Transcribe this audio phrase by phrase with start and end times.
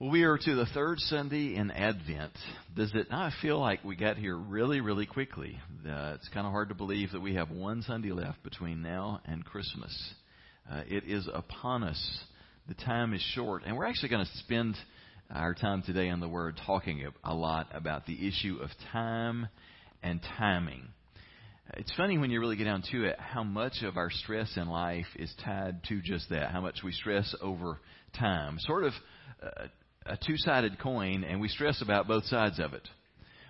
[0.00, 2.32] Well, we are to the third Sunday in Advent.
[2.74, 5.58] Does it not feel like we got here really, really quickly?
[5.86, 9.20] Uh, it's kind of hard to believe that we have one Sunday left between now
[9.26, 10.14] and Christmas.
[10.72, 12.18] Uh, it is upon us.
[12.66, 14.74] The time is short, and we're actually going to spend
[15.30, 19.48] our time today on the Word talking a lot about the issue of time
[20.02, 20.88] and timing.
[21.74, 24.66] It's funny when you really get down to it how much of our stress in
[24.66, 27.78] life is tied to just that, how much we stress over
[28.18, 28.56] time.
[28.60, 28.92] Sort of
[29.42, 29.66] uh,
[30.10, 32.88] a two sided coin, and we stress about both sides of it.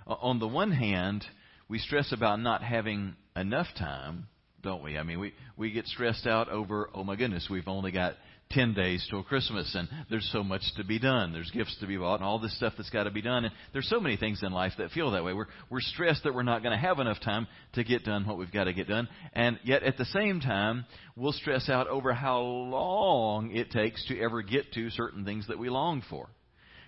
[0.06, 1.24] On the one hand,
[1.68, 4.26] we stress about not having enough time,
[4.62, 4.98] don't we?
[4.98, 8.14] I mean, we, we get stressed out over, oh my goodness, we've only got
[8.50, 11.32] 10 days till Christmas and there's so much to be done.
[11.32, 13.44] There's gifts to be bought and all this stuff that's got to be done.
[13.44, 15.32] And there's so many things in life that feel that way.
[15.32, 18.38] We're, we're stressed that we're not going to have enough time to get done what
[18.38, 19.08] we've got to get done.
[19.32, 20.84] And yet at the same time,
[21.14, 25.58] we'll stress out over how long it takes to ever get to certain things that
[25.58, 26.28] we long for.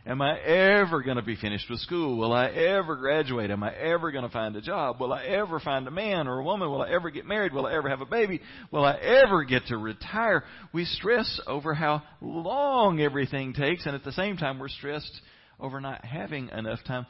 [0.05, 2.17] Am I ever going to be finished with school?
[2.17, 3.53] Will I ever graduate?
[3.53, 5.01] Am I ever going to find a job?
[5.01, 6.69] Will I ever find a man or a woman?
[6.71, 7.53] Will I ever get married?
[7.53, 8.41] Will I ever have a baby?
[8.73, 10.43] Will I ever get to retire?
[10.73, 15.21] We stress over how long everything takes, and at the same time, we're stressed
[15.61, 17.07] over not having enough time.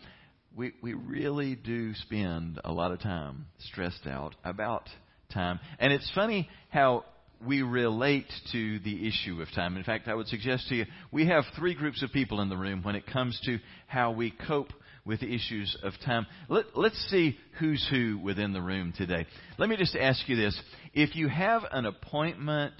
[0.54, 4.86] We, we really do spend a lot of time stressed out about
[5.32, 5.60] time.
[5.78, 7.06] And it's funny how
[7.46, 9.76] we relate to the issue of time.
[9.76, 12.56] In fact, I would suggest to you, we have three groups of people in the
[12.56, 14.72] room when it comes to how we cope
[15.04, 16.26] with issues of time.
[16.48, 19.26] Let, us see who's who within the room today.
[19.58, 20.58] Let me just ask you this.
[20.94, 22.74] If you have an appointment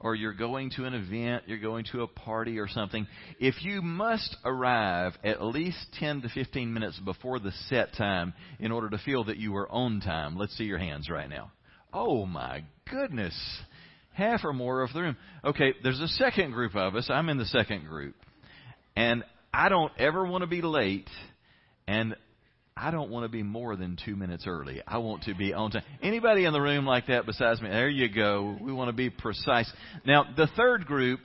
[0.00, 3.06] or you're going to an event, you're going to a party or something,
[3.38, 8.72] if you must arrive at least 10 to 15 minutes before the set time in
[8.72, 11.52] order to feel that you are on time, let's see your hands right now.
[11.92, 13.34] Oh my goodness
[14.16, 15.16] half or more of the room.
[15.44, 17.08] Okay, there's a second group of us.
[17.10, 18.14] I'm in the second group.
[18.96, 21.08] And I don't ever want to be late,
[21.86, 22.16] and
[22.74, 24.82] I don't want to be more than two minutes early.
[24.86, 25.82] I want to be on time.
[26.02, 27.68] Anybody in the room like that besides me?
[27.68, 28.56] There you go.
[28.60, 29.70] We want to be precise.
[30.06, 31.20] Now, the third group,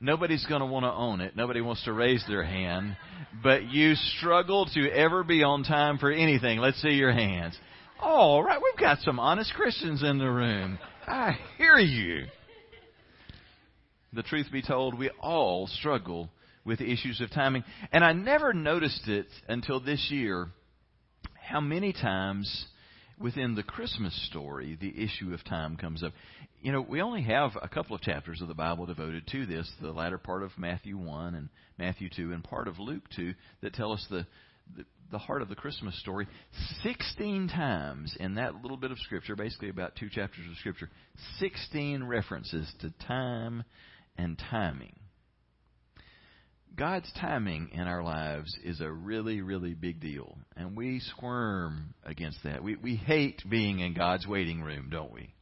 [0.00, 1.36] nobody's going to want to own it.
[1.36, 2.96] Nobody wants to raise their hand.
[3.42, 6.58] But you struggle to ever be on time for anything.
[6.58, 7.56] Let's see your hands.
[8.00, 10.78] All right, we've got some honest Christians in the room.
[11.06, 12.26] I hear you.
[14.12, 16.30] The truth be told, we all struggle
[16.64, 17.64] with issues of timing.
[17.92, 20.48] And I never noticed it until this year
[21.40, 22.66] how many times
[23.18, 26.12] within the Christmas story the issue of time comes up.
[26.60, 29.70] You know, we only have a couple of chapters of the Bible devoted to this,
[29.80, 33.74] the latter part of Matthew 1 and Matthew 2 and part of Luke 2 that
[33.74, 34.26] tell us the,
[34.76, 36.28] the, the heart of the Christmas story.
[36.82, 40.88] 16 times in that little bit of Scripture, basically about two chapters of Scripture,
[41.38, 43.64] 16 references to time
[44.16, 44.94] and timing.
[46.74, 50.38] God's timing in our lives is a really, really big deal.
[50.56, 52.62] And we squirm against that.
[52.62, 55.34] We, we hate being in God's waiting room, don't we?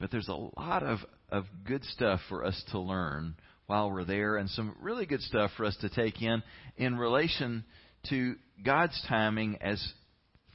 [0.00, 0.98] But there's a lot of,
[1.30, 3.36] of good stuff for us to learn
[3.66, 6.42] while we're there and some really good stuff for us to take in
[6.76, 7.64] in relation
[8.08, 8.34] to
[8.64, 9.80] God's timing as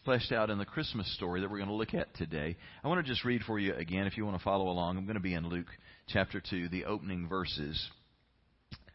[0.03, 2.57] fleshed out in the Christmas story that we're going to look at today.
[2.83, 4.97] I want to just read for you again if you want to follow along.
[4.97, 5.69] I'm going to be in Luke
[6.07, 7.89] chapter 2, the opening verses,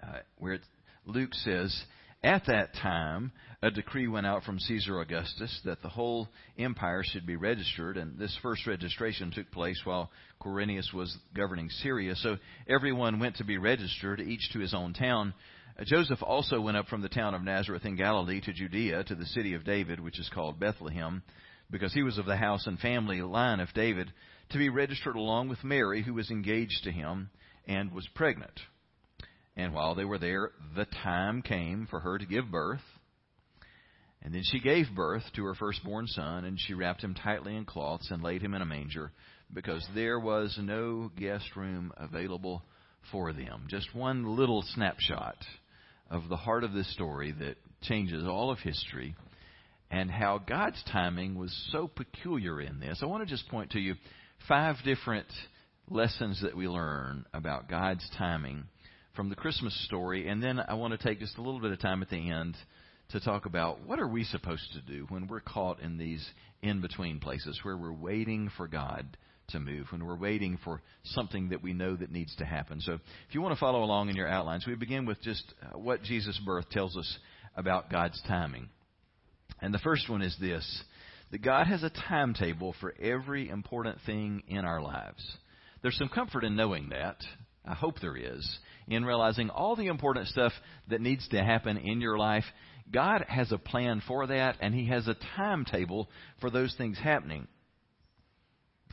[0.03, 0.63] uh, where it,
[1.05, 1.85] Luke says,
[2.23, 3.33] At that time,
[3.63, 6.29] a decree went out from Caesar Augustus that the whole
[6.59, 10.11] empire should be registered, and this first registration took place while
[10.41, 12.15] Quirinius was governing Syria.
[12.17, 12.37] So
[12.69, 15.35] everyone went to be registered, each to his own town.
[15.79, 19.15] Uh, Joseph also went up from the town of Nazareth in Galilee to Judea, to
[19.15, 21.23] the city of David, which is called Bethlehem,
[21.71, 24.13] because he was of the house and family line of David,
[24.51, 27.31] to be registered along with Mary, who was engaged to him
[27.67, 28.59] and was pregnant.
[29.57, 32.81] And while they were there, the time came for her to give birth.
[34.23, 37.65] And then she gave birth to her firstborn son, and she wrapped him tightly in
[37.65, 39.13] cloths and laid him in a manger,
[39.53, 42.63] because there was no guest room available
[43.11, 43.67] for them.
[43.69, 45.37] Just one little snapshot
[46.11, 49.15] of the heart of this story that changes all of history
[49.91, 53.01] and how God's timing was so peculiar in this.
[53.03, 53.95] I want to just point to you
[54.49, 55.27] five different
[55.89, 58.65] lessons that we learn about God's timing
[59.15, 61.81] from the Christmas story, and then I want to take just a little bit of
[61.81, 62.57] time at the end
[63.11, 66.25] to talk about what are we supposed to do when we're caught in these
[66.63, 69.17] in between places where we're waiting for God
[69.49, 72.81] to move, when we're waiting for something that we know that needs to happen.
[72.81, 75.77] So if you want to follow along in your outlines, we begin with just uh,
[75.77, 77.19] what Jesus' birth tells us
[77.57, 78.69] about God's timing.
[79.61, 80.85] And the first one is this
[81.31, 85.25] that God has a timetable for every important thing in our lives.
[85.83, 87.17] There's some comfort in knowing that,
[87.65, 90.53] I hope there is, in realizing all the important stuff
[90.89, 92.45] that needs to happen in your life.
[92.93, 96.09] God has a plan for that, and He has a timetable
[96.41, 97.47] for those things happening.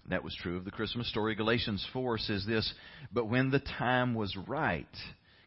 [0.09, 1.35] That was true of the Christmas story.
[1.35, 2.71] Galatians 4 says this
[3.11, 4.87] But when the time was right,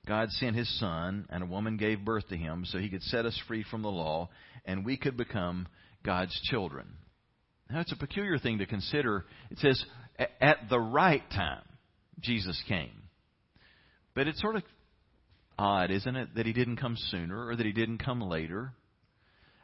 [0.07, 3.25] God sent His Son, and a woman gave birth to Him so He could set
[3.25, 4.29] us free from the law,
[4.67, 5.67] and we could become
[6.05, 6.87] God's children.
[7.71, 9.27] Now, it's a peculiar thing to consider.
[9.51, 9.85] It says,
[10.41, 11.63] At the right time,
[12.21, 13.03] Jesus came.
[14.15, 14.63] But it's sort of
[15.59, 18.73] odd, isn't it, that He didn't come sooner or that He didn't come later?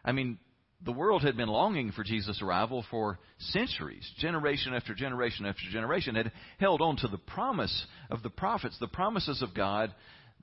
[0.04, 0.38] I mean,
[0.84, 4.08] the world had been longing for Jesus' arrival for centuries.
[4.18, 8.86] Generation after generation after generation had held on to the promise of the prophets, the
[8.86, 9.94] promises of God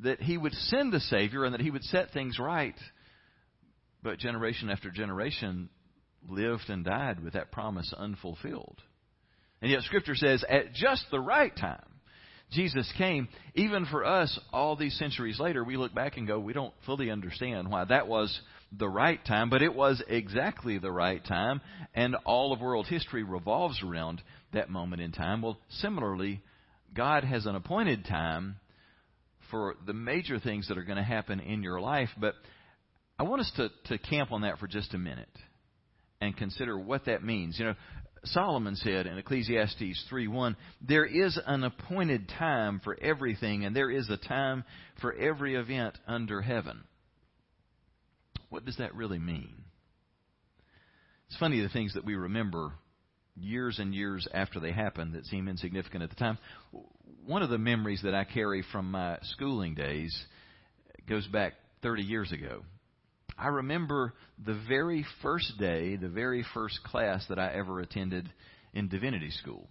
[0.02, 2.76] that He would send a Savior and that He would set things right.
[4.02, 5.70] But generation after generation
[6.30, 8.82] lived and died with that promise unfulfilled.
[9.62, 11.86] And yet Scripture says, at just the right time,
[12.52, 13.28] Jesus came.
[13.56, 17.10] Even for us, all these centuries later, we look back and go, we don't fully
[17.10, 18.40] understand why that was
[18.78, 21.62] the right time, but it was exactly the right time,
[21.94, 24.22] and all of world history revolves around
[24.52, 25.42] that moment in time.
[25.42, 26.42] Well, similarly,
[26.94, 28.56] God has an appointed time
[29.52, 32.34] for the major things that are going to happen in your life, but
[33.20, 35.30] I want us to, to camp on that for just a minute
[36.24, 37.60] and consider what that means.
[37.60, 37.76] You know,
[38.26, 44.10] Solomon said in Ecclesiastes 3:1, "There is an appointed time for everything, and there is
[44.10, 44.64] a time
[45.02, 46.86] for every event under heaven."
[48.50, 49.66] What does that really mean?
[51.28, 52.74] It's funny the things that we remember
[53.36, 56.38] years and years after they happen that seem insignificant at the time.
[57.26, 60.28] One of the memories that I carry from my schooling days
[61.08, 62.64] goes back 30 years ago.
[63.44, 64.14] I remember
[64.46, 68.32] the very first day, the very first class that I ever attended
[68.74, 69.68] in divinity school.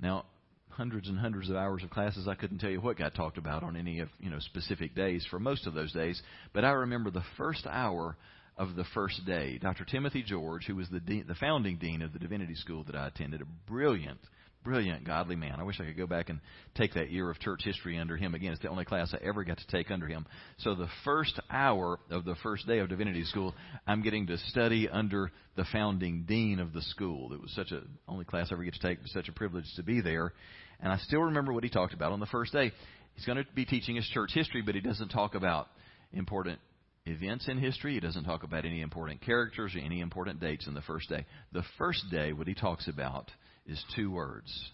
[0.00, 0.26] Now,
[0.70, 2.28] hundreds and hundreds of hours of classes.
[2.28, 5.26] I couldn't tell you what got talked about on any of you know specific days
[5.28, 6.22] for most of those days,
[6.52, 8.16] but I remember the first hour
[8.56, 9.58] of the first day.
[9.58, 9.84] Dr.
[9.84, 13.08] Timothy George, who was the dean, the founding dean of the divinity school that I
[13.08, 14.20] attended, a brilliant,
[14.64, 15.56] brilliant, godly man.
[15.58, 16.40] I wish I could go back and
[16.74, 18.52] take that year of church history under him again.
[18.52, 20.26] It's the only class I ever got to take under him.
[20.58, 23.54] So the first hour of the first day of divinity school,
[23.86, 27.32] I'm getting to study under the founding dean of the school.
[27.32, 28.98] It was such a only class I ever get to take.
[28.98, 30.32] It was such a privilege to be there.
[30.80, 32.72] And I still remember what he talked about on the first day.
[33.14, 35.68] He's going to be teaching us church history, but he doesn't talk about
[36.12, 36.60] important
[37.06, 37.94] events in history.
[37.94, 41.26] He doesn't talk about any important characters or any important dates in the first day.
[41.52, 43.30] The first day, what he talks about
[43.68, 44.70] is two words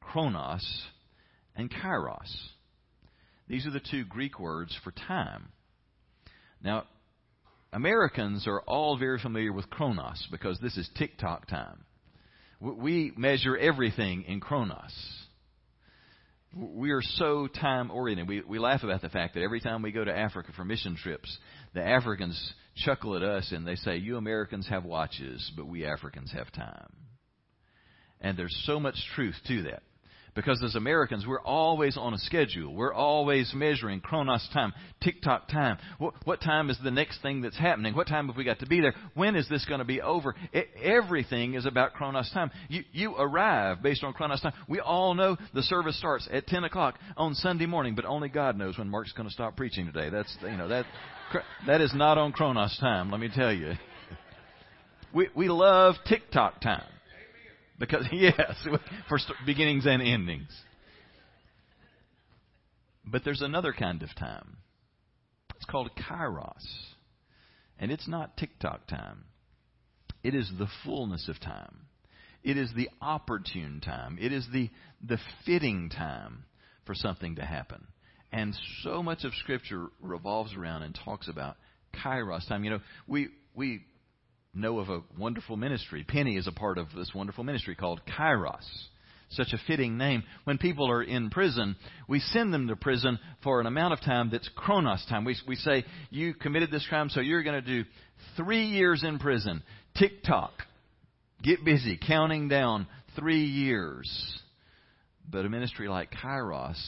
[0.00, 0.66] chronos
[1.56, 2.32] and kairos.
[3.48, 5.48] These are the two Greek words for time.
[6.62, 6.84] Now,
[7.72, 11.84] Americans are all very familiar with chronos because this is tick tock time.
[12.60, 14.94] We measure everything in chronos.
[16.54, 18.28] We are so time oriented.
[18.28, 20.96] We, we laugh about the fact that every time we go to Africa for mission
[20.96, 21.36] trips,
[21.72, 26.30] the Africans chuckle at us and they say, You Americans have watches, but we Africans
[26.32, 26.92] have time.
[28.22, 29.82] And there's so much truth to that.
[30.34, 32.74] Because as Americans, we're always on a schedule.
[32.74, 34.72] We're always measuring chronos time,
[35.02, 35.76] tick tock time.
[35.98, 37.94] What, what, time is the next thing that's happening?
[37.94, 38.94] What time have we got to be there?
[39.12, 40.34] When is this going to be over?
[40.54, 42.50] It, everything is about chronos time.
[42.70, 44.54] You, you arrive based on chronos time.
[44.68, 48.56] We all know the service starts at 10 o'clock on Sunday morning, but only God
[48.56, 50.08] knows when Mark's going to stop preaching today.
[50.08, 50.86] That's, you know, that,
[51.66, 53.74] that is not on chronos time, let me tell you.
[55.14, 56.84] We, we love tick tock time.
[57.82, 58.64] Because, yes,
[59.08, 60.56] for beginnings and endings.
[63.04, 64.58] But there's another kind of time.
[65.56, 66.64] It's called kairos.
[67.80, 69.24] And it's not tick tock time.
[70.22, 71.74] It is the fullness of time.
[72.44, 74.16] It is the opportune time.
[74.20, 74.70] It is the,
[75.04, 76.44] the fitting time
[76.86, 77.88] for something to happen.
[78.30, 81.56] And so much of Scripture revolves around and talks about
[81.92, 82.62] kairos time.
[82.62, 83.82] You know, we, we
[84.54, 86.04] know of a wonderful ministry.
[86.06, 88.66] Penny is a part of this wonderful ministry called Kairos.
[89.30, 90.24] Such a fitting name.
[90.44, 94.28] When people are in prison, we send them to prison for an amount of time
[94.30, 95.24] that's chronos time.
[95.24, 97.88] We, we say, You committed this crime, so you're going to do
[98.36, 99.62] three years in prison.
[99.96, 100.52] Tick tock.
[101.42, 104.40] Get busy counting down three years.
[105.30, 106.78] But a ministry like Kairos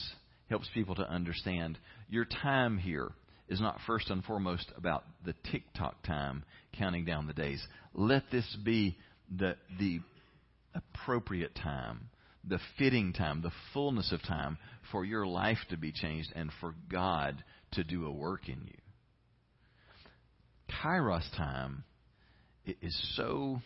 [0.47, 1.79] helps people to understand
[2.09, 3.11] your time here
[3.47, 6.43] is not first and foremost about the tick tock time
[6.77, 7.65] counting down the days.
[7.93, 8.97] Let this be
[9.35, 9.99] the, the
[10.73, 12.09] appropriate time,
[12.47, 14.57] the fitting time, the fullness of time
[14.91, 18.77] for your life to be changed and for God to do a work in you.
[20.83, 21.83] Kairos time
[22.65, 23.59] is so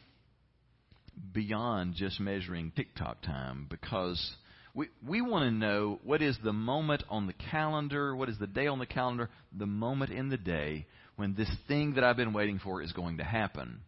[1.33, 4.31] beyond just measuring tick tock time because
[4.73, 8.47] We, we want to know what is the moment on the calendar, what is the
[8.47, 10.85] day on the calendar, the moment in the day
[11.15, 13.81] when this thing that I've been waiting for is going to happen.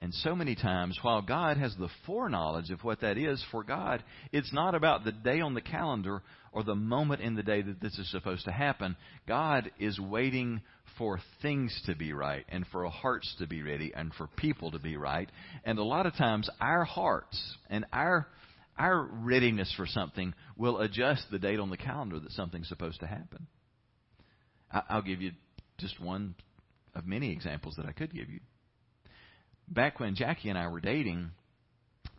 [0.00, 4.04] And so many times, while God has the foreknowledge of what that is for God,
[4.32, 7.80] it's not about the day on the calendar or the moment in the day that
[7.80, 8.96] this is supposed to happen.
[9.26, 10.60] God is waiting
[10.98, 14.78] for things to be right and for hearts to be ready and for people to
[14.78, 15.28] be right.
[15.64, 18.28] And a lot of times, our hearts and our
[18.78, 23.06] our readiness for something will adjust the date on the calendar that something's supposed to
[23.06, 23.46] happen.
[24.70, 25.32] I'll give you
[25.78, 26.34] just one
[26.94, 28.40] of many examples that I could give you
[29.68, 31.30] back when Jackie and I were dating,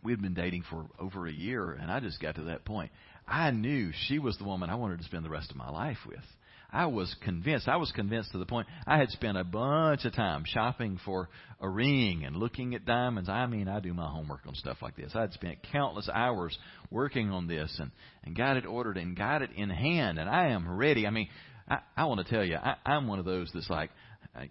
[0.02, 2.90] we had been dating for over a year, and I just got to that point.
[3.26, 5.98] I knew she was the woman I wanted to spend the rest of my life
[6.06, 6.24] with.
[6.72, 7.68] I was convinced.
[7.68, 11.28] I was convinced to the point I had spent a bunch of time shopping for
[11.60, 13.28] a ring and looking at diamonds.
[13.28, 15.12] I mean, I do my homework on stuff like this.
[15.14, 16.56] I had spent countless hours
[16.90, 17.92] working on this and,
[18.24, 21.06] and got it ordered and got it in hand, and I am ready.
[21.06, 21.28] I mean,
[21.68, 23.90] I, I want to tell you, I, I'm one of those that's like,
[24.34, 24.42] uh,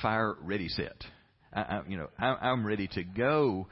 [0.00, 0.96] fire, ready, set.
[1.52, 3.66] I, I, you know, I, I'm ready to go.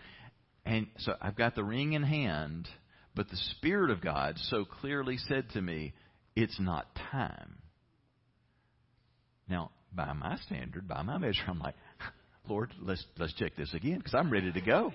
[0.65, 2.69] And so I've got the ring in hand,
[3.15, 5.93] but the Spirit of God so clearly said to me,
[6.37, 7.57] it's not time.
[9.49, 11.75] Now, by my standard, by my measure, I'm like,
[12.49, 14.93] Lord, let's let's check this again because I'm ready to go.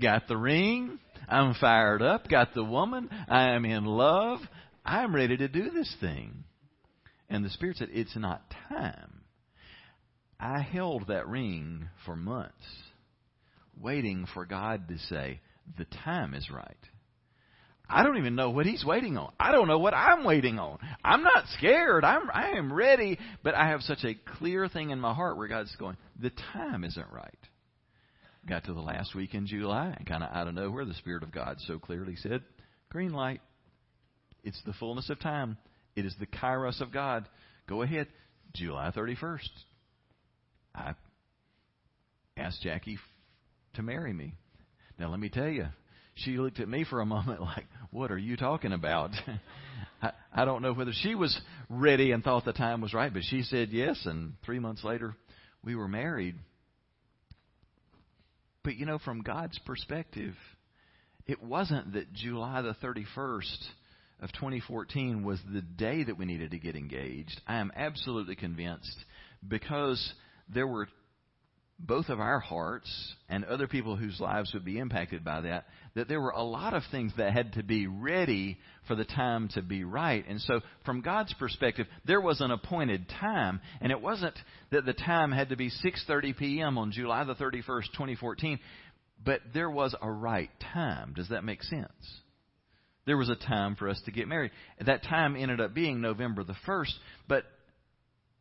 [0.00, 0.98] Got the ring.
[1.28, 2.28] I'm fired up.
[2.28, 3.08] Got the woman.
[3.28, 4.40] I am in love.
[4.84, 6.44] I'm ready to do this thing.
[7.28, 9.20] And the Spirit said, It's not time.
[10.38, 12.52] I held that ring for months,
[13.80, 15.40] waiting for God to say,
[15.78, 16.76] the time is right.
[17.88, 19.32] I don't even know what he's waiting on.
[19.38, 20.78] I don't know what I'm waiting on.
[21.04, 22.04] I'm not scared.
[22.04, 25.46] I'm I am ready, but I have such a clear thing in my heart where
[25.46, 27.38] God's going, the time isn't right.
[28.48, 31.22] Got to the last week in July, and kind of out of nowhere, the Spirit
[31.22, 32.42] of God so clearly said,
[32.90, 33.40] green light.
[34.44, 35.56] It's the fullness of time.
[35.96, 37.28] It is the kairos of God.
[37.68, 38.06] Go ahead.
[38.54, 39.48] July 31st.
[40.74, 40.94] I
[42.36, 42.98] asked Jackie
[43.74, 44.34] to marry me.
[44.98, 45.66] Now, let me tell you,
[46.16, 49.10] she looked at me for a moment like, What are you talking about?
[50.02, 53.22] I, I don't know whether she was ready and thought the time was right, but
[53.24, 55.14] she said yes, and three months later,
[55.64, 56.36] we were married.
[58.62, 60.34] But you know, from God's perspective,
[61.26, 63.58] it wasn't that July the 31st
[64.20, 67.40] of 2014 was the day that we needed to get engaged.
[67.46, 68.96] I am absolutely convinced
[69.46, 70.12] because
[70.48, 70.88] there were
[71.78, 76.08] both of our hearts and other people whose lives would be impacted by that, that
[76.08, 78.56] there were a lot of things that had to be ready
[78.88, 80.24] for the time to be right.
[80.26, 84.38] And so, from God's perspective, there was an appointed time, and it wasn't
[84.70, 86.78] that the time had to be 6:30 p.m.
[86.78, 88.58] on July the 31st, 2014,
[89.24, 91.12] but there was a right time.
[91.14, 92.20] Does that make sense?
[93.06, 94.50] There was a time for us to get married.
[94.84, 96.92] That time ended up being November the 1st,
[97.28, 97.44] but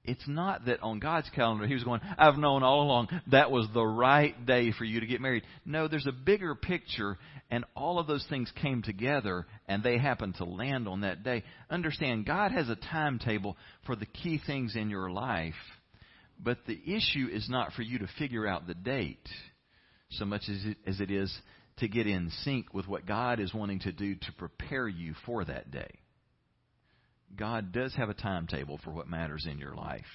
[0.08, 3.68] it's not that on God's calendar he was going, I've known all along that was
[3.74, 5.44] the right day for you to get married.
[5.66, 7.18] No, there's a bigger picture,
[7.50, 11.44] and all of those things came together, and they happened to land on that day.
[11.70, 15.54] Understand, God has a timetable for the key things in your life,
[16.40, 19.28] but the issue is not for you to figure out the date
[20.12, 21.36] so much as it, as it is
[21.78, 25.44] to get in sync with what God is wanting to do to prepare you for
[25.44, 25.90] that day.
[27.36, 30.06] God does have a timetable for what matters in your life,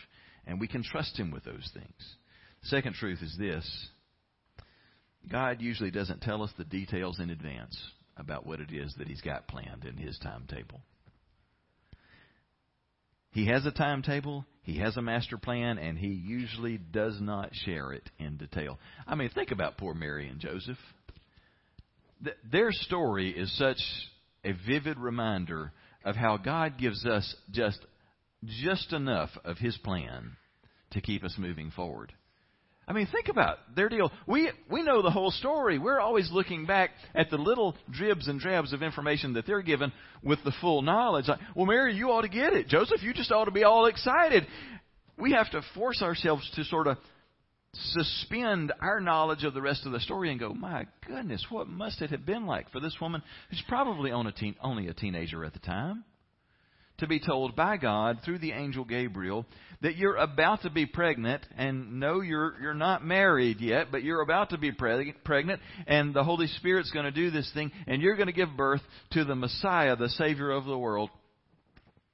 [0.46, 2.16] and we can trust Him with those things.
[2.62, 3.88] Second truth is this
[5.30, 7.78] God usually doesn't tell us the details in advance
[8.16, 10.80] about what it is that He's got planned in His timetable.
[13.32, 17.92] He has a timetable, He has a master plan, and He usually does not share
[17.92, 18.78] it in detail.
[19.06, 20.78] I mean, think about poor Mary and Joseph.
[22.50, 23.80] Their story is such
[24.44, 25.72] a vivid reminder
[26.04, 27.78] of how God gives us just
[28.44, 30.36] just enough of His plan
[30.92, 32.12] to keep us moving forward.
[32.88, 34.10] I mean, think about their deal.
[34.26, 35.78] We we know the whole story.
[35.78, 39.92] We're always looking back at the little dribs and drabs of information that they're given
[40.24, 41.28] with the full knowledge.
[41.28, 42.66] Like, well, Mary, you ought to get it.
[42.66, 44.46] Joseph, you just ought to be all excited.
[45.16, 46.96] We have to force ourselves to sort of
[47.74, 52.02] suspend our knowledge of the rest of the story and go, my goodness, what must
[52.02, 55.44] it have been like for this woman who's probably on a teen, only a teenager
[55.44, 56.04] at the time
[56.98, 59.46] to be told by God through the angel Gabriel
[59.80, 64.20] that you're about to be pregnant and no you're you're not married yet but you're
[64.20, 68.02] about to be pre- pregnant and the Holy Spirit's going to do this thing and
[68.02, 71.08] you're going to give birth to the Messiah the savior of the world.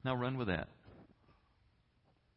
[0.05, 0.69] Now run with that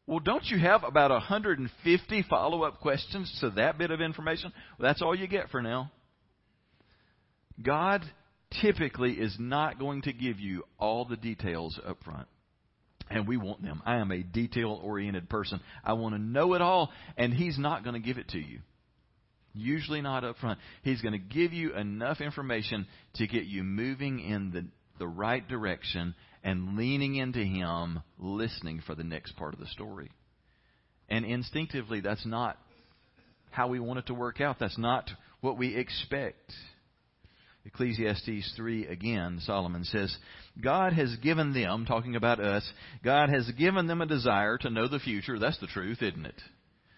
[0.09, 4.51] well, don't you have about 150 follow up questions to that bit of information?
[4.79, 5.91] Well, that's all you get for now.
[7.61, 8.03] God
[8.59, 12.27] typically is not going to give you all the details up front.
[13.11, 13.83] And we want them.
[13.85, 15.59] I am a detail oriented person.
[15.83, 18.61] I want to know it all, and He's not going to give it to you.
[19.53, 20.57] Usually not up front.
[20.81, 24.65] He's going to give you enough information to get you moving in the,
[24.97, 30.11] the right direction and leaning into Him, listening for the next part of the story.
[31.09, 32.57] And instinctively, that's not
[33.51, 34.57] how we want it to work out.
[34.59, 35.09] That's not
[35.41, 36.53] what we expect.
[37.65, 40.15] Ecclesiastes 3 again, Solomon says,
[40.61, 42.69] God has given them, talking about us,
[43.03, 45.37] God has given them a desire to know the future.
[45.37, 46.41] That's the truth, isn't it?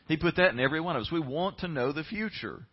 [0.07, 1.12] He put that in every one of us.
[1.12, 2.67] We want to know the future.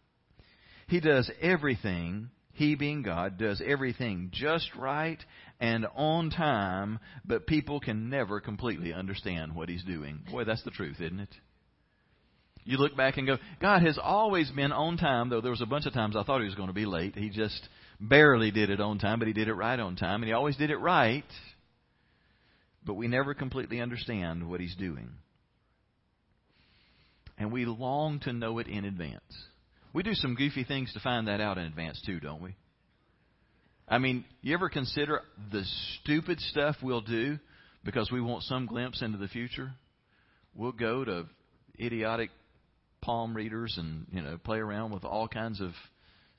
[0.87, 5.19] He does everything, He being God, does everything just right
[5.61, 10.21] and on time, but people can never completely understand what He's doing.
[10.31, 11.35] Boy, that's the truth, isn't it?
[12.65, 15.67] You look back and go, God has always been on time, though there was a
[15.67, 17.17] bunch of times I thought he was going to be late.
[17.17, 17.67] He just
[17.99, 20.57] barely did it on time, but he did it right on time, and he always
[20.57, 21.25] did it right.
[22.85, 25.11] But we never completely understand what he's doing.
[27.39, 29.23] And we long to know it in advance.
[29.95, 32.55] We do some goofy things to find that out in advance, too, don't we?
[33.91, 35.65] I mean, you ever consider the
[36.01, 37.39] stupid stuff we'll do
[37.85, 39.73] because we want some glimpse into the future?
[40.55, 41.27] We'll go to
[41.81, 42.31] idiotic
[43.01, 45.71] palm readers and you know play around with all kinds of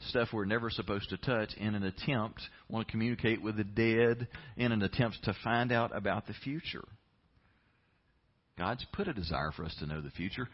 [0.10, 4.28] stuff we're never supposed to touch in an attempt want to communicate with the dead
[4.56, 6.84] in an attempt to find out about the future.
[8.58, 10.48] God's put a desire for us to know the future.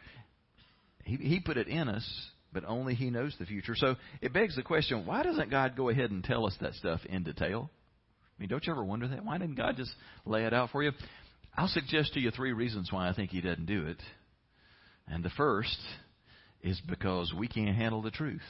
[1.04, 2.08] He, he put it in us
[2.56, 5.90] but only he knows the future so it begs the question why doesn't god go
[5.90, 9.24] ahead and tell us that stuff in detail i mean don't you ever wonder that
[9.24, 9.94] why didn't god just
[10.26, 10.92] lay it out for you
[11.56, 14.02] i'll suggest to you three reasons why i think he doesn't do it
[15.08, 15.78] and the first
[16.66, 18.42] is because we can't handle the truth.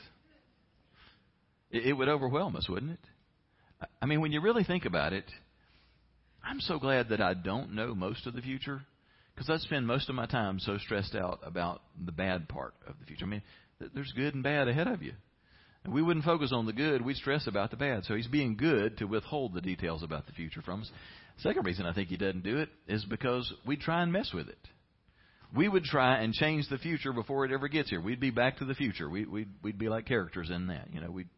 [1.70, 3.88] It, would overwhelm us, wouldn't it?
[4.02, 5.26] I mean, when you really think about it,
[6.44, 8.82] I'm so glad that I don't know most of the future
[9.34, 12.96] because I spend most of my time so stressed out about the bad part of
[13.00, 13.26] the future.
[13.26, 13.42] I mean,
[13.80, 15.14] there's good and bad ahead of you.
[15.84, 18.06] And we wouldn't focus on the good, we'd stress about the bad.
[18.06, 20.92] So he's being good to withhold the details about the future from us.
[21.38, 24.50] Second reason I think he doesn't do it is because we try and mess with
[24.50, 24.58] it
[25.56, 28.02] we would try and change the future before it ever gets here.
[28.02, 29.10] We'd be back to the future.
[29.10, 30.94] We, we'd, we'd be like characters in that.
[30.94, 31.30] You know, we'd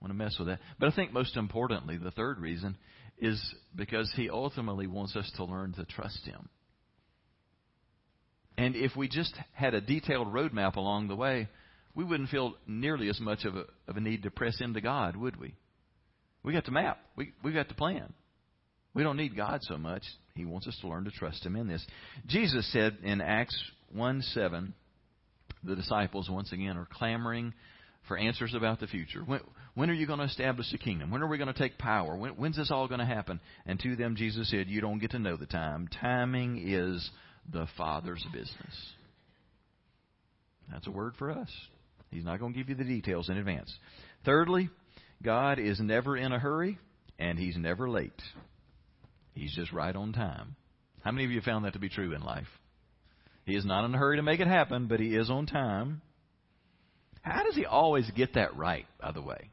[0.00, 0.60] want to mess with that.
[0.78, 2.76] But I think most importantly, the third reason
[3.18, 3.40] is
[3.74, 6.48] because he ultimately wants us to learn to trust him.
[8.58, 11.48] And if we just had a detailed roadmap along the way,
[11.96, 15.16] we wouldn't feel nearly as much of a, of a need to press into God,
[15.16, 15.54] would we?
[16.44, 16.98] We got the map.
[17.16, 18.12] We, we got the plan.
[18.94, 20.02] We don't need God so much.
[20.34, 21.84] He wants us to learn to trust Him in this.
[22.26, 23.56] Jesus said in Acts
[23.92, 24.74] 1 7,
[25.64, 27.54] the disciples once again are clamoring
[28.06, 29.22] for answers about the future.
[29.24, 29.40] When,
[29.74, 31.10] when are you going to establish the kingdom?
[31.10, 32.16] When are we going to take power?
[32.16, 33.40] When, when's this all going to happen?
[33.64, 35.88] And to them, Jesus said, You don't get to know the time.
[36.00, 37.10] Timing is
[37.50, 38.92] the Father's business.
[40.70, 41.48] That's a word for us.
[42.16, 43.70] He's not going to give you the details in advance.
[44.24, 44.70] Thirdly,
[45.22, 46.78] God is never in a hurry
[47.18, 48.22] and He's never late.
[49.34, 50.56] He's just right on time.
[51.04, 52.48] How many of you found that to be true in life?
[53.44, 56.00] He is not in a hurry to make it happen, but he is on time.
[57.20, 59.50] How does he always get that right, by the way?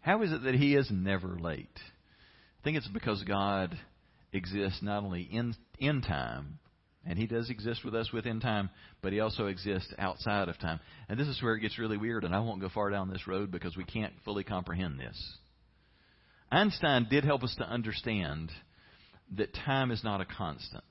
[0.00, 1.68] How is it that he is never late?
[1.76, 3.78] I think it's because God
[4.32, 6.58] exists not only in, in time,
[7.06, 8.70] and he does exist with us within time,
[9.02, 10.80] but he also exists outside of time.
[11.08, 13.26] And this is where it gets really weird, and I won't go far down this
[13.26, 15.36] road because we can't fully comprehend this.
[16.52, 18.50] Einstein did help us to understand
[19.36, 20.84] that time is not a constant.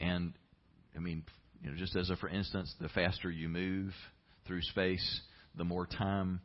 [0.00, 0.32] And,
[0.94, 1.24] I mean,
[1.62, 3.92] you know, just as a for instance, the faster you move
[4.46, 5.20] through space,
[5.56, 6.40] the more time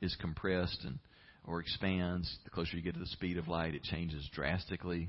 [0.00, 0.98] is compressed and
[1.46, 2.38] or expands.
[2.44, 5.08] The closer you get to the speed of light, it changes drastically.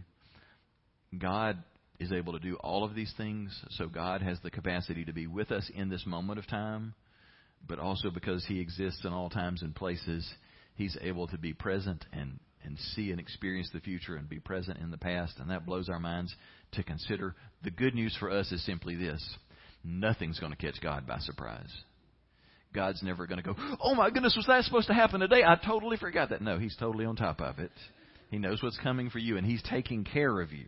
[1.18, 1.64] God
[2.00, 5.28] is able to do all of these things, so God has the capacity to be
[5.28, 6.94] with us in this moment of time,
[7.68, 10.28] but also because He exists in all times and places,
[10.76, 14.80] He's able to be present and and see and experience the future and be present
[14.80, 16.36] in the past, and that blows our minds
[16.72, 17.36] to consider.
[17.64, 19.24] The good news for us is simply this
[19.84, 21.72] nothing's going to catch God by surprise.
[22.74, 25.44] God's never going to go, oh my goodness, was that supposed to happen today?
[25.46, 26.42] I totally forgot that.
[26.42, 27.72] No, He's totally on top of it.
[28.32, 30.66] He knows what's coming for you, and He's taking care of you.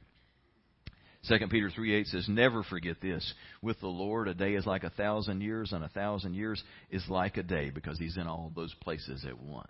[1.27, 3.33] 2 Peter 3 8 says, Never forget this.
[3.61, 7.03] With the Lord, a day is like a thousand years, and a thousand years is
[7.09, 9.67] like a day because He's in all those places at once.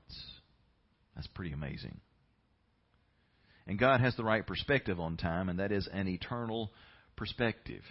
[1.16, 2.00] That's pretty amazing.
[3.66, 6.72] And God has the right perspective on time, and that is an eternal
[7.16, 7.84] perspective.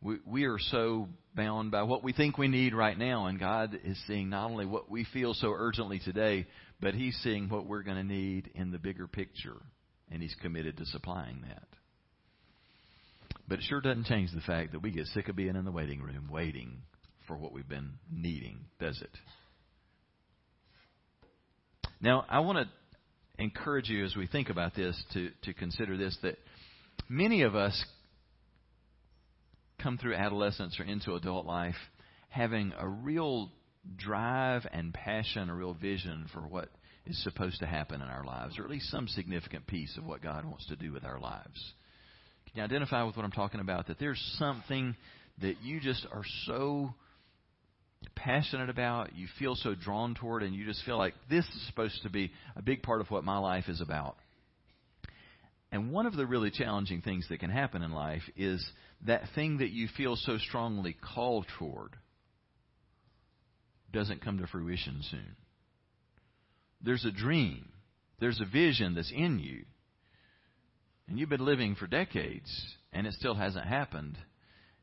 [0.00, 3.78] We, we are so bound by what we think we need right now, and God
[3.84, 6.46] is seeing not only what we feel so urgently today,
[6.80, 9.56] but He's seeing what we're going to need in the bigger picture,
[10.10, 11.79] and He's committed to supplying that.
[13.50, 15.72] But it sure doesn't change the fact that we get sick of being in the
[15.72, 16.82] waiting room waiting
[17.26, 19.10] for what we've been needing, does it?
[22.00, 26.16] Now, I want to encourage you as we think about this to, to consider this
[26.22, 26.38] that
[27.08, 27.84] many of us
[29.82, 31.74] come through adolescence or into adult life
[32.28, 33.50] having a real
[33.96, 36.68] drive and passion, a real vision for what
[37.04, 40.22] is supposed to happen in our lives, or at least some significant piece of what
[40.22, 41.72] God wants to do with our lives.
[42.52, 43.86] Can you identify with what I'm talking about?
[43.86, 44.96] That there's something
[45.40, 46.94] that you just are so
[48.16, 52.02] passionate about, you feel so drawn toward, and you just feel like this is supposed
[52.02, 54.16] to be a big part of what my life is about.
[55.72, 58.64] And one of the really challenging things that can happen in life is
[59.06, 61.94] that thing that you feel so strongly called toward
[63.92, 65.36] doesn't come to fruition soon.
[66.82, 67.68] There's a dream,
[68.18, 69.64] there's a vision that's in you,
[71.10, 72.48] and you've been living for decades,
[72.92, 74.16] and it still hasn't happened,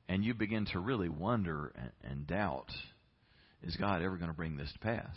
[0.09, 2.69] and you begin to really wonder and, doubt
[3.63, 5.15] is God ever going to bring this to pass?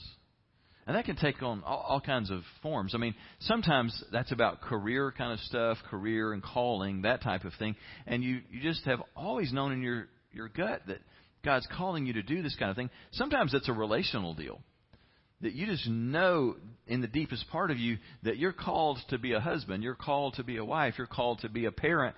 [0.86, 2.94] And that can take on all, all, kinds of forms.
[2.94, 7.52] I mean, sometimes that's about career kind of stuff, career and calling, that type of
[7.58, 7.74] thing.
[8.06, 10.98] And you, you just have always known in your, your gut that
[11.44, 12.90] God's calling you to do this kind of thing.
[13.12, 14.60] Sometimes it's a relational deal.
[15.42, 19.32] That you just know in the deepest part of you that you're called to be
[19.32, 22.14] a husband, you're called to be a wife, you're called to be a parent.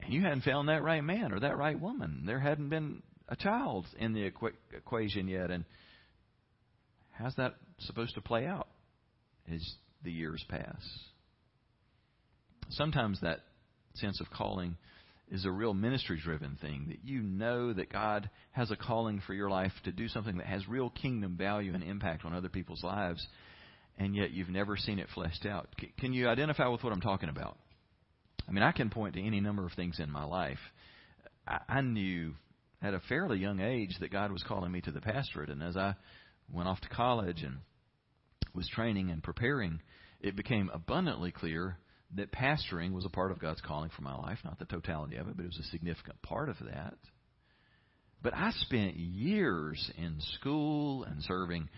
[0.00, 2.24] And you hadn't found that right man or that right woman.
[2.26, 5.50] There hadn't been a child in the equ- equation yet.
[5.50, 5.64] And
[7.12, 8.68] how's that supposed to play out
[9.52, 9.62] as
[10.02, 10.82] the years pass?
[12.70, 13.40] Sometimes that
[13.94, 14.76] sense of calling
[15.30, 19.34] is a real ministry driven thing that you know that God has a calling for
[19.34, 22.84] your life to do something that has real kingdom value and impact on other people's
[22.84, 23.26] lives,
[23.98, 25.68] and yet you've never seen it fleshed out.
[25.98, 27.56] Can you identify with what I'm talking about?
[28.48, 30.58] I mean, I can point to any number of things in my life.
[31.46, 32.34] I knew
[32.82, 35.48] at a fairly young age that God was calling me to the pastorate.
[35.50, 35.94] And as I
[36.52, 37.58] went off to college and
[38.54, 39.80] was training and preparing,
[40.20, 41.78] it became abundantly clear
[42.16, 44.38] that pastoring was a part of God's calling for my life.
[44.44, 46.94] Not the totality of it, but it was a significant part of that.
[48.22, 51.68] But I spent years in school and serving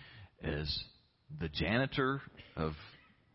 [0.42, 0.84] as
[1.40, 2.20] the janitor
[2.56, 2.72] of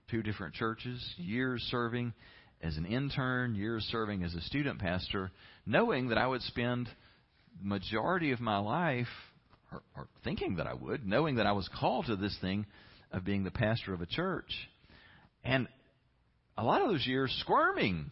[0.10, 2.14] two different churches, years serving
[2.62, 5.32] as an intern, years serving as a student pastor,
[5.66, 6.88] knowing that I would spend
[7.60, 9.08] the majority of my life,
[9.72, 12.66] or, or thinking that I would, knowing that I was called to this thing
[13.12, 14.52] of being the pastor of a church.
[15.44, 15.68] And
[16.62, 18.12] a lot of those years squirming,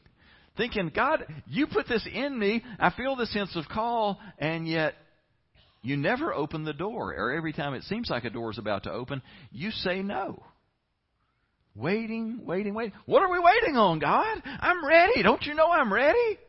[0.57, 2.63] thinking, God, you put this in me.
[2.79, 4.95] I feel this sense of call, and yet
[5.83, 7.13] you never open the door.
[7.13, 10.43] Or every time it seems like a door is about to open, you say no.
[11.75, 12.93] Waiting, waiting, waiting.
[13.05, 14.41] What are we waiting on, God?
[14.43, 15.21] I'm ready.
[15.21, 16.39] Don't you know I'm ready?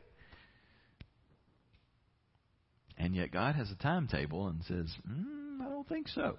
[2.96, 6.36] And yet God has a timetable and says, mm, I don't think so.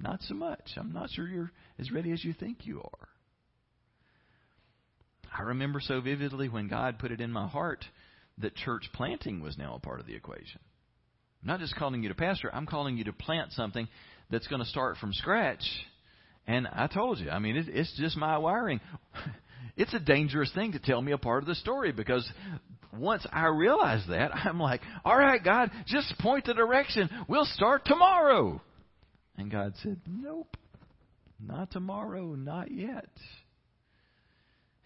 [0.00, 0.70] Not so much.
[0.76, 3.08] I'm not sure you're as ready as you think you are.
[5.38, 7.84] I remember so vividly when God put it in my heart
[8.38, 10.60] that church planting was now a part of the equation.
[11.42, 13.88] I'm not just calling you to pastor, I'm calling you to plant something
[14.30, 15.62] that's going to start from scratch.
[16.46, 18.80] And I told you, I mean, it's just my wiring.
[19.76, 22.28] It's a dangerous thing to tell me a part of the story because
[22.92, 27.08] once I realize that, I'm like, all right, God, just point the direction.
[27.28, 28.60] We'll start tomorrow.
[29.36, 30.56] And God said, nope,
[31.38, 33.08] not tomorrow, not yet.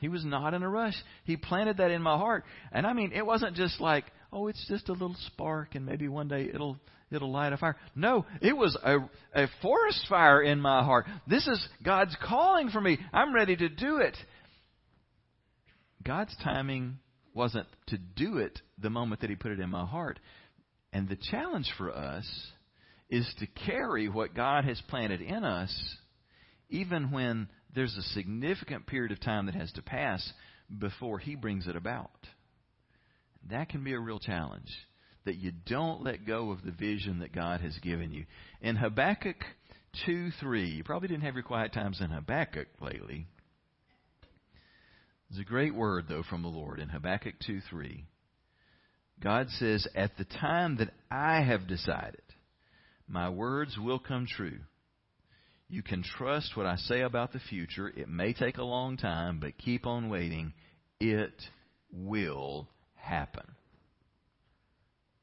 [0.02, 0.96] He was not in a rush.
[1.22, 2.44] He planted that in my heart.
[2.72, 6.08] And I mean, it wasn't just like, oh, it's just a little spark and maybe
[6.08, 6.76] one day it'll
[7.12, 7.76] it'll light a fire.
[7.94, 8.96] No, it was a
[9.32, 11.06] a forest fire in my heart.
[11.28, 12.98] This is God's calling for me.
[13.12, 14.16] I'm ready to do it.
[16.04, 16.98] God's timing
[17.32, 20.18] wasn't to do it the moment that He put it in my heart.
[20.92, 22.26] And the challenge for us
[23.08, 25.72] is to carry what God has planted in us,
[26.70, 30.32] even when there's a significant period of time that has to pass
[30.78, 32.10] before He brings it about.
[33.50, 34.70] That can be a real challenge.
[35.24, 38.24] That you don't let go of the vision that God has given you.
[38.60, 39.36] In Habakkuk
[40.06, 43.26] 2 3, you probably didn't have your quiet times in Habakkuk lately.
[45.30, 48.04] There's a great word, though, from the Lord in Habakkuk 2 3.
[49.22, 52.22] God says, At the time that I have decided,
[53.06, 54.58] my words will come true.
[55.72, 57.88] You can trust what I say about the future.
[57.88, 60.52] It may take a long time, but keep on waiting.
[61.00, 61.32] It
[61.90, 63.46] will happen.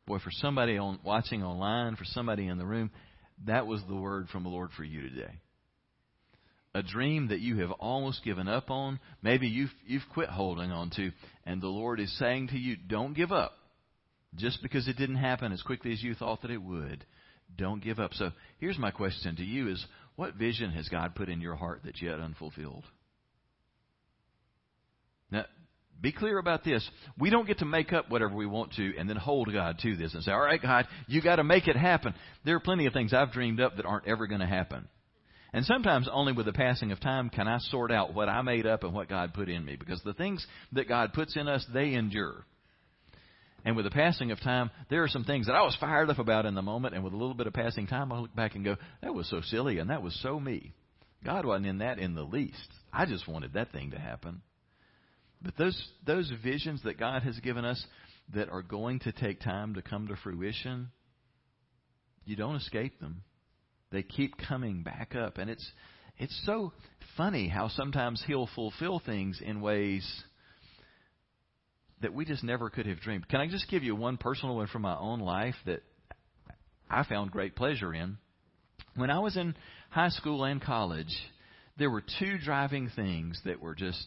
[0.07, 2.89] Boy, for somebody on, watching online, for somebody in the room,
[3.45, 5.35] that was the word from the Lord for you today.
[6.73, 10.89] A dream that you have almost given up on, maybe you've, you've quit holding on
[10.95, 11.11] to,
[11.45, 13.51] and the Lord is saying to you, don't give up.
[14.33, 17.05] Just because it didn't happen as quickly as you thought that it would,
[17.55, 18.13] don't give up.
[18.13, 19.85] So here's my question to you is
[20.19, 22.83] what vision has God put in your heart that's yet unfulfilled?
[25.31, 25.45] Now,
[26.01, 26.85] be clear about this.
[27.17, 29.95] We don't get to make up whatever we want to and then hold God to
[29.95, 32.13] this and say, all right, God, you got to make it happen.
[32.43, 34.89] There are plenty of things I've dreamed up that aren't ever going to happen.
[35.53, 38.67] And sometimes only with the passing of time can I sort out what I made
[38.67, 39.77] up and what God put in me.
[39.77, 42.45] Because the things that God puts in us, they endure.
[43.65, 46.19] And with the passing of time, there are some things that I was fired up
[46.19, 48.55] about in the moment, and with a little bit of passing time, I look back
[48.55, 50.73] and go, that was so silly, and that was so me.
[51.23, 52.69] God wasn't in that in the least.
[52.93, 54.41] I just wanted that thing to happen.
[55.41, 57.83] But those those visions that God has given us
[58.33, 60.89] that are going to take time to come to fruition,
[62.25, 63.23] you don't escape them.
[63.91, 65.71] They keep coming back up, and it's
[66.17, 66.73] it's so
[67.15, 70.05] funny how sometimes He'll fulfill things in ways
[72.01, 73.27] that we just never could have dreamed.
[73.27, 75.81] Can I just give you one personal one from my own life that
[76.89, 78.17] I found great pleasure in?
[78.95, 79.55] When I was in
[79.89, 81.13] high school and college,
[81.77, 84.05] there were two driving things that were just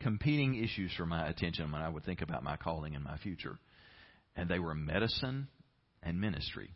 [0.00, 3.58] competing issues for my attention when I would think about my calling and my future.
[4.36, 5.48] And they were medicine
[6.02, 6.70] and ministry.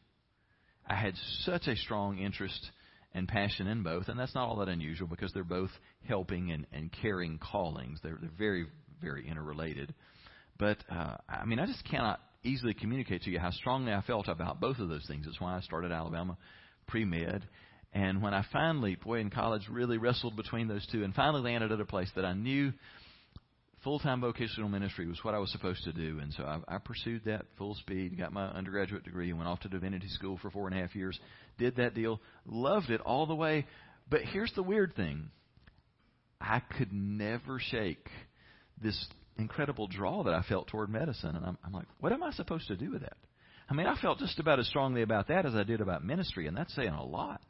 [0.87, 2.71] I had such a strong interest
[3.15, 5.71] and passion in both, and that's not all that unusual because they're both
[6.09, 8.01] helping and, and caring callings.
[8.03, 8.67] They're, they're very
[9.03, 9.95] very interrelated.
[10.59, 14.29] But uh, I mean, I just cannot easily communicate to you how strongly I felt
[14.29, 15.27] about both of those things.
[15.27, 16.37] That's why I started Alabama
[16.87, 17.47] pre med.
[17.93, 21.73] And when I finally, boy, in college, really wrestled between those two, and finally landed
[21.73, 22.73] at a place that I knew
[23.85, 26.19] full time vocational ministry was what I was supposed to do.
[26.21, 29.61] And so I, I pursued that full speed, got my undergraduate degree, and went off
[29.61, 31.19] to divinity school for four and a half years.
[31.59, 33.67] Did that deal, loved it all the way.
[34.09, 35.31] But here's the weird thing
[36.41, 38.09] I could never shake
[38.83, 39.07] this
[39.39, 41.35] incredible draw that I felt toward medicine.
[41.37, 43.17] And I'm, I'm like, what am I supposed to do with that?
[43.69, 46.47] I mean, I felt just about as strongly about that as I did about ministry,
[46.47, 47.41] and that's saying a lot.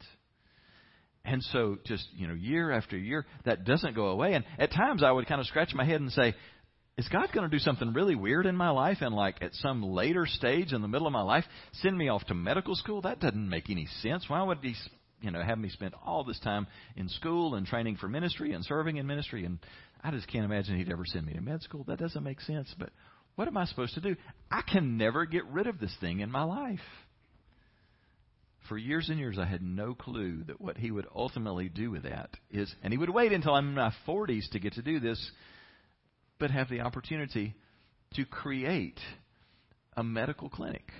[1.25, 4.33] And so, just, you know, year after year, that doesn't go away.
[4.33, 6.33] And at times I would kind of scratch my head and say,
[6.97, 9.81] is God going to do something really weird in my life and, like, at some
[9.81, 11.45] later stage in the middle of my life,
[11.81, 13.01] send me off to medical school?
[13.01, 14.25] That doesn't make any sense.
[14.27, 14.75] Why would He,
[15.21, 18.63] you know, have me spend all this time in school and training for ministry and
[18.63, 19.59] serving in ministry and
[20.03, 21.85] I just can't imagine he'd ever send me to med school.
[21.85, 22.73] That doesn't make sense.
[22.77, 22.89] But
[23.35, 24.15] what am I supposed to do?
[24.51, 26.79] I can never get rid of this thing in my life.
[28.67, 32.03] For years and years, I had no clue that what he would ultimately do with
[32.03, 34.99] that is, and he would wait until I'm in my 40s to get to do
[34.99, 35.31] this,
[36.39, 37.55] but have the opportunity
[38.15, 38.99] to create
[39.97, 40.91] a medical clinic.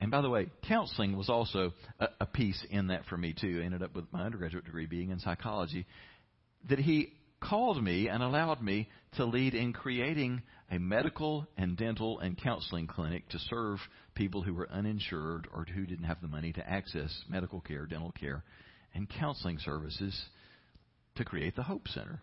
[0.00, 3.60] And by the way, counseling was also a, a piece in that for me too.
[3.60, 5.86] I ended up with my undergraduate degree being in psychology.
[6.68, 12.18] That he called me and allowed me to lead in creating a medical and dental
[12.20, 13.78] and counseling clinic to serve
[14.14, 18.12] people who were uninsured or who didn't have the money to access medical care, dental
[18.12, 18.44] care,
[18.94, 20.18] and counseling services
[21.16, 22.20] to create the Hope Center.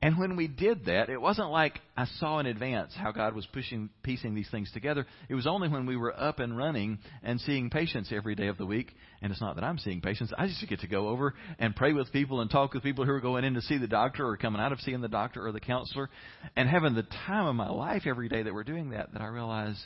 [0.00, 3.44] And when we did that, it wasn't like I saw in advance how God was
[3.52, 5.04] pushing, piecing these things together.
[5.28, 8.58] It was only when we were up and running and seeing patients every day of
[8.58, 8.92] the week.
[9.22, 10.32] And it's not that I'm seeing patients.
[10.38, 13.10] I just get to go over and pray with people and talk with people who
[13.10, 15.50] are going in to see the doctor or coming out of seeing the doctor or
[15.50, 16.08] the counselor
[16.54, 19.26] and having the time of my life every day that we're doing that, that I
[19.26, 19.84] realize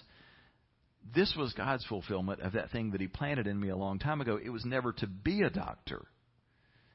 [1.14, 4.20] this was God's fulfillment of that thing that He planted in me a long time
[4.20, 4.38] ago.
[4.42, 6.02] It was never to be a doctor.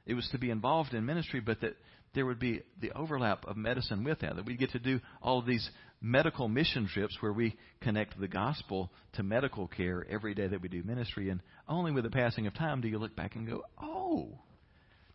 [0.05, 1.75] It was to be involved in ministry, but that
[2.17, 4.35] there would be the overlap of medicine with that.
[4.35, 5.69] That we get to do all of these
[6.01, 10.67] medical mission trips where we connect the gospel to medical care every day that we
[10.67, 11.29] do ministry.
[11.29, 14.29] And only with the passing of time do you look back and go, oh,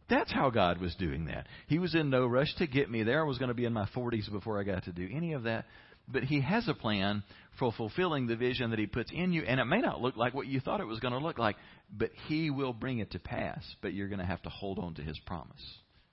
[0.08, 1.48] that's how God was doing that.
[1.66, 3.20] He was in no rush to get me there.
[3.20, 5.42] I was going to be in my 40s before I got to do any of
[5.42, 5.64] that.
[6.06, 7.24] But He has a plan
[7.58, 9.42] for fulfilling the vision that He puts in you.
[9.42, 11.56] And it may not look like what you thought it was going to look like,
[11.92, 13.64] but He will bring it to pass.
[13.80, 15.62] But you're going to have to hold on to His promise.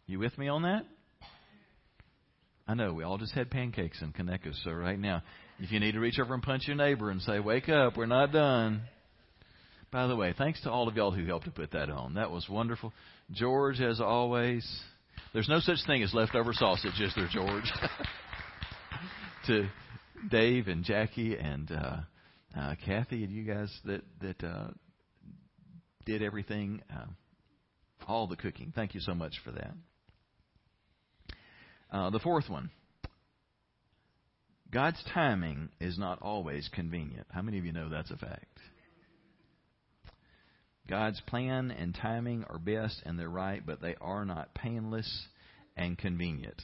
[0.10, 0.88] You with me on that?
[2.68, 5.22] I know we all just had pancakes in Conecuh, so right now,
[5.60, 8.08] if you need to reach over and punch your neighbor and say, "Wake up, we're
[8.08, 8.82] not done."
[9.92, 12.16] By the way, thanks to all of y'all who helped to put that on.
[12.16, 12.92] That was wonderful.
[13.34, 14.68] George, as always,
[15.32, 17.72] there's no such thing as leftover sausage, is there, George?
[19.46, 19.70] to
[20.32, 21.98] Dave and Jackie and uh,
[22.58, 24.70] uh, Kathy and you guys that that uh,
[26.04, 27.06] did everything, uh,
[28.08, 28.74] all the cooking.
[28.76, 29.76] Thank you so much for that.
[31.92, 32.70] Uh, the fourth one
[34.72, 37.28] God's timing is not always convenient.
[37.32, 38.46] How many of you know that's a fact?
[40.88, 45.28] God's plan and timing are best and they're right, but they are not painless
[45.76, 46.62] and convenient.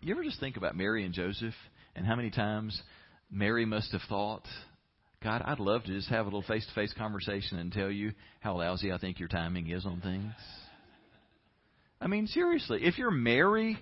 [0.00, 1.54] You ever just think about Mary and Joseph
[1.94, 2.80] and how many times
[3.30, 4.46] Mary must have thought,
[5.22, 8.12] God, I'd love to just have a little face to face conversation and tell you
[8.40, 10.32] how lousy I think your timing is on things.
[12.00, 13.78] I mean, seriously, if you're Mary,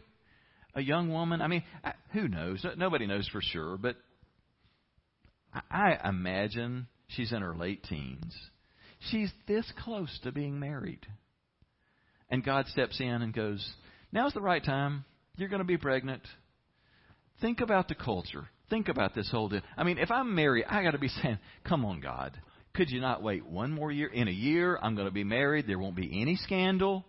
[0.74, 1.64] a young woman, I mean,
[2.12, 2.64] who knows?
[2.76, 3.96] Nobody knows for sure, but
[5.70, 8.34] I imagine she's in her late teens
[9.10, 11.06] She's this close to being married.
[12.30, 13.66] And God steps in and goes,
[14.12, 15.04] Now's the right time.
[15.36, 16.22] You're going to be pregnant.
[17.40, 18.48] Think about the culture.
[18.70, 19.60] Think about this whole deal.
[19.76, 22.38] I mean, if I'm married, I got to be saying, Come on, God.
[22.74, 24.08] Could you not wait one more year?
[24.08, 25.66] In a year, I'm going to be married.
[25.66, 27.04] There won't be any scandal.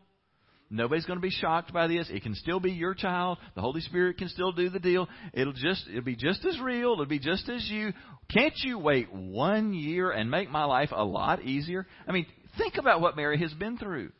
[0.76, 2.10] Nobody's going to be shocked by this.
[2.10, 3.38] It can still be your child.
[3.56, 5.08] The Holy Spirit can still do the deal.
[5.34, 6.94] It'll just it'll be just as real.
[6.94, 7.94] It'll be just as you.
[8.34, 11.88] Can't you wait one year and make my life a lot easier?
[12.08, 12.26] I mean,
[12.58, 14.12] think about what Mary has been through.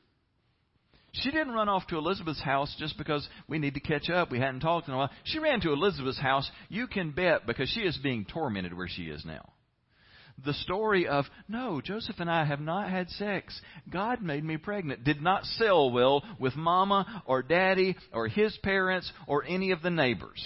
[1.12, 4.32] She didn't run off to Elizabeth's house just because we need to catch up.
[4.32, 5.12] We hadn't talked in a while.
[5.24, 9.04] She ran to Elizabeth's house, you can bet, because she is being tormented where she
[9.04, 9.54] is now
[10.44, 13.60] the story of, no, Joseph and I have not had sex.
[13.90, 15.04] God made me pregnant.
[15.04, 19.90] Did not sell well with mama or daddy or his parents or any of the
[19.90, 20.46] neighbors.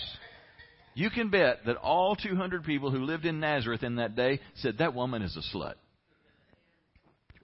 [0.93, 4.77] You can bet that all 200 people who lived in Nazareth in that day said,
[4.79, 5.75] that woman is a slut.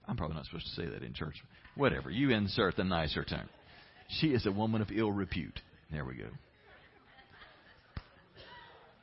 [0.06, 1.34] I'm probably not supposed to say that in church.
[1.74, 2.10] Whatever.
[2.10, 3.48] You insert the nicer term.
[4.08, 5.58] She is a woman of ill repute.
[5.90, 6.28] There we go.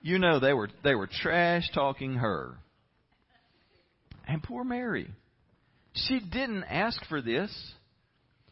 [0.01, 2.57] You know they were they were trash talking her
[4.27, 5.09] and poor Mary.
[5.93, 7.51] She didn't ask for this.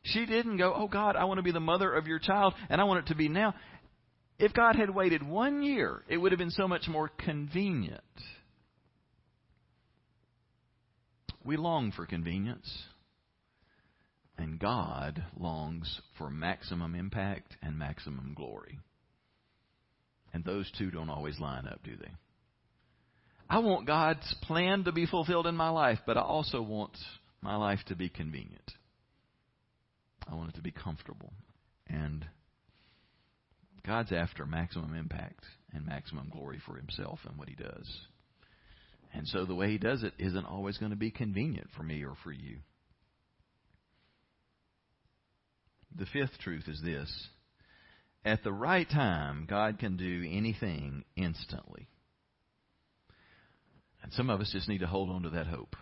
[0.03, 2.81] She didn't go, Oh God, I want to be the mother of your child, and
[2.81, 3.53] I want it to be now.
[4.39, 8.01] If God had waited one year, it would have been so much more convenient.
[11.43, 12.83] We long for convenience,
[14.37, 18.79] and God longs for maximum impact and maximum glory.
[20.33, 22.11] And those two don't always line up, do they?
[23.51, 26.97] I want God's plan to be fulfilled in my life, but I also want
[27.41, 28.71] my life to be convenient.
[30.25, 31.33] I want it to be comfortable.
[31.85, 32.25] And
[33.85, 37.85] God's after maximum impact and maximum glory for himself and what he does.
[39.13, 42.05] And so the way he does it isn't always going to be convenient for me
[42.05, 42.59] or for you.
[45.93, 47.27] The fifth truth is this.
[48.23, 51.89] At the right time, God can do anything instantly.
[54.03, 55.75] And some of us just need to hold on to that hope.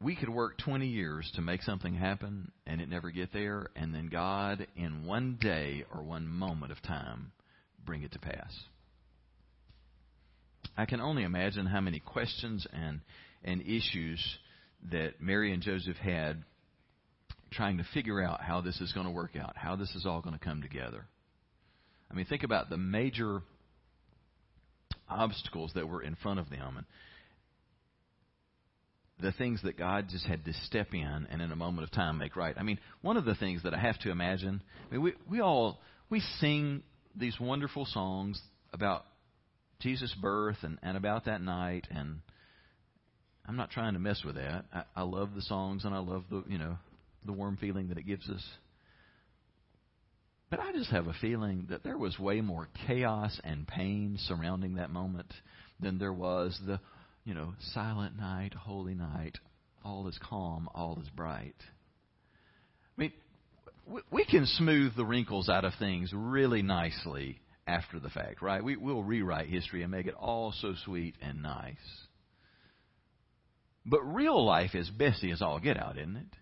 [0.00, 3.94] We could work 20 years to make something happen and it never get there, and
[3.94, 7.30] then God, in one day or one moment of time,
[7.84, 8.52] bring it to pass.
[10.76, 13.00] I can only imagine how many questions and,
[13.44, 14.20] and issues
[14.90, 16.42] that Mary and Joseph had
[17.52, 20.20] trying to figure out how this is going to work out, how this is all
[20.20, 21.06] going to come together.
[22.10, 23.42] I mean, think about the major
[25.12, 26.86] obstacles that were in front of them and
[29.20, 32.18] the things that God just had to step in and in a moment of time
[32.18, 32.54] make right.
[32.58, 35.40] I mean, one of the things that I have to imagine, I mean, we, we
[35.40, 36.82] all, we sing
[37.16, 38.40] these wonderful songs
[38.72, 39.04] about
[39.80, 42.20] Jesus' birth and, and about that night, and
[43.46, 44.64] I'm not trying to mess with that.
[44.72, 46.76] I, I love the songs and I love the, you know,
[47.24, 48.44] the warm feeling that it gives us.
[50.52, 54.74] But I just have a feeling that there was way more chaos and pain surrounding
[54.74, 55.32] that moment
[55.80, 56.78] than there was the,
[57.24, 59.38] you know, silent night, holy night,
[59.82, 61.54] all is calm, all is bright.
[62.98, 63.12] I mean,
[64.10, 68.62] we can smooth the wrinkles out of things really nicely after the fact, right?
[68.62, 71.76] We, we'll rewrite history and make it all so sweet and nice.
[73.86, 76.36] But real life is Bessie as all get out, isn't it?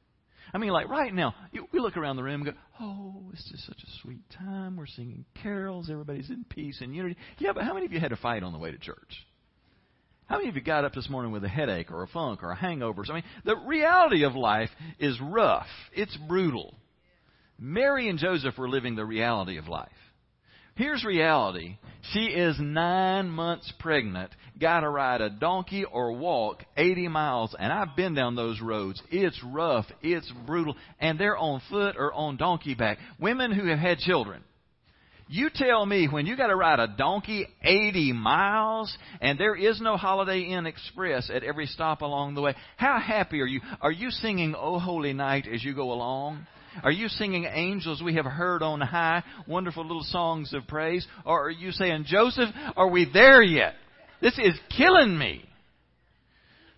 [0.53, 3.49] I mean, like right now, you, we look around the room and go, oh, it's
[3.51, 4.77] just such a sweet time.
[4.77, 5.89] We're singing carols.
[5.91, 7.17] Everybody's in peace and unity.
[7.39, 9.27] Yeah, but how many of you had a fight on the way to church?
[10.27, 12.53] How many of you got up this morning with a headache or a funk or
[12.53, 13.05] a hangover?
[13.11, 15.67] I mean, the reality of life is rough.
[15.92, 16.77] It's brutal.
[17.59, 19.88] Mary and Joseph were living the reality of life.
[20.81, 21.76] Here's reality.
[22.14, 27.70] She is nine months pregnant, got to ride a donkey or walk 80 miles, and
[27.70, 29.02] I've been down those roads.
[29.10, 32.96] It's rough, it's brutal, and they're on foot or on donkey back.
[33.18, 34.42] Women who have had children.
[35.28, 39.83] You tell me when you got to ride a donkey 80 miles and there is
[39.83, 43.60] no Holiday Inn Express at every stop along the way, how happy are you?
[43.83, 46.46] Are you singing Oh Holy Night as you go along?
[46.83, 51.06] Are you singing angels we have heard on high, wonderful little songs of praise?
[51.25, 53.75] Or are you saying, Joseph, are we there yet?
[54.21, 55.44] This is killing me.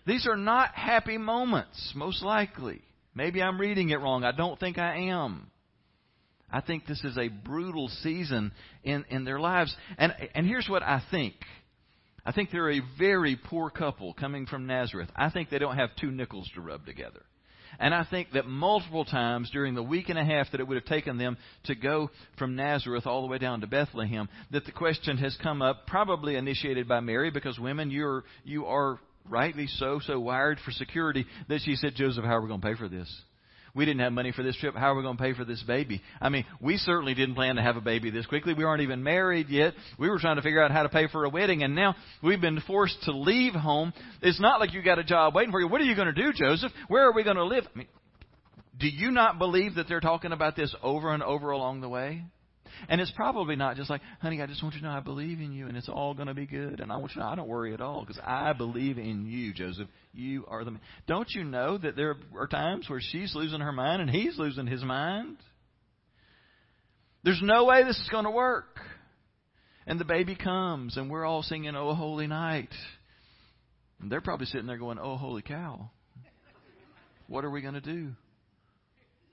[0.05, 2.81] These are not happy moments, most likely.
[3.15, 4.23] Maybe I'm reading it wrong.
[4.23, 5.49] I don't think I am.
[6.51, 8.51] I think this is a brutal season
[8.83, 9.75] in, in their lives.
[9.97, 11.33] And, and here's what I think.
[12.25, 15.09] I think they're a very poor couple coming from Nazareth.
[15.15, 17.23] I think they don't have two nickels to rub together.
[17.79, 20.75] And I think that multiple times during the week and a half that it would
[20.75, 24.71] have taken them to go from Nazareth all the way down to Bethlehem, that the
[24.71, 28.99] question has come up, probably initiated by Mary, because women, you're, you are
[29.29, 32.67] rightly so, so wired for security, that she said, Joseph, how are we going to
[32.67, 33.09] pay for this?
[33.75, 34.75] We didn't have money for this trip.
[34.75, 36.03] How are we going to pay for this baby?
[36.21, 38.53] I mean, we certainly didn't plan to have a baby this quickly.
[38.53, 39.73] We aren't even married yet.
[39.97, 42.39] We were trying to figure out how to pay for a wedding, and now we've
[42.39, 43.91] been forced to leave home.
[44.21, 45.67] It's not like you got a job waiting for you.
[45.67, 46.71] What are you going to do, Joseph?
[46.87, 47.63] Where are we going to live?
[47.73, 47.87] I mean,
[48.79, 52.23] do you not believe that they're talking about this over and over along the way?
[52.89, 55.39] And it's probably not just like, honey, I just want you to know I believe
[55.39, 56.79] in you and it's all going to be good.
[56.79, 59.25] And I want you to know I don't worry at all because I believe in
[59.25, 59.87] you, Joseph.
[60.13, 60.81] You are the man.
[61.07, 64.67] Don't you know that there are times where she's losing her mind and he's losing
[64.67, 65.37] his mind?
[67.23, 68.79] There's no way this is going to work.
[69.87, 72.73] And the baby comes and we're all singing, Oh, Holy Night.
[74.01, 75.89] And they're probably sitting there going, Oh, holy cow.
[77.27, 78.11] What are we going to do?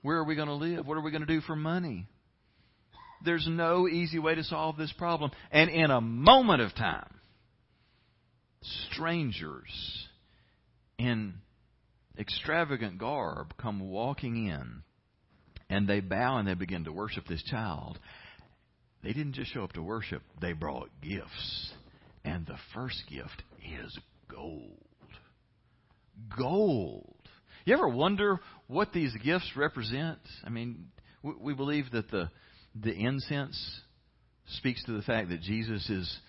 [0.01, 0.87] Where are we going to live?
[0.87, 2.07] What are we going to do for money?
[3.23, 5.31] There's no easy way to solve this problem.
[5.51, 7.13] And in a moment of time,
[8.91, 10.07] strangers
[10.97, 11.33] in
[12.17, 14.83] extravagant garb come walking in
[15.69, 17.97] and they bow and they begin to worship this child.
[19.03, 21.71] They didn't just show up to worship, they brought gifts.
[22.23, 23.41] And the first gift
[23.81, 23.97] is
[24.29, 24.77] gold.
[26.37, 27.15] Gold.
[27.65, 30.19] You ever wonder what these gifts represent?
[30.43, 30.87] I mean,
[31.23, 32.29] we believe that the
[32.75, 33.81] the incense
[34.57, 36.19] speaks to the fact that Jesus is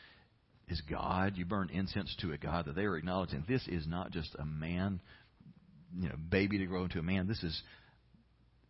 [0.68, 1.36] is God.
[1.36, 4.44] You burn incense to a God that they are acknowledging this is not just a
[4.44, 5.00] man,
[5.98, 7.26] you know, baby to grow into a man.
[7.26, 7.60] This is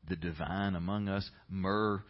[0.08, 1.28] the divine among us.
[1.48, 2.02] Myrrh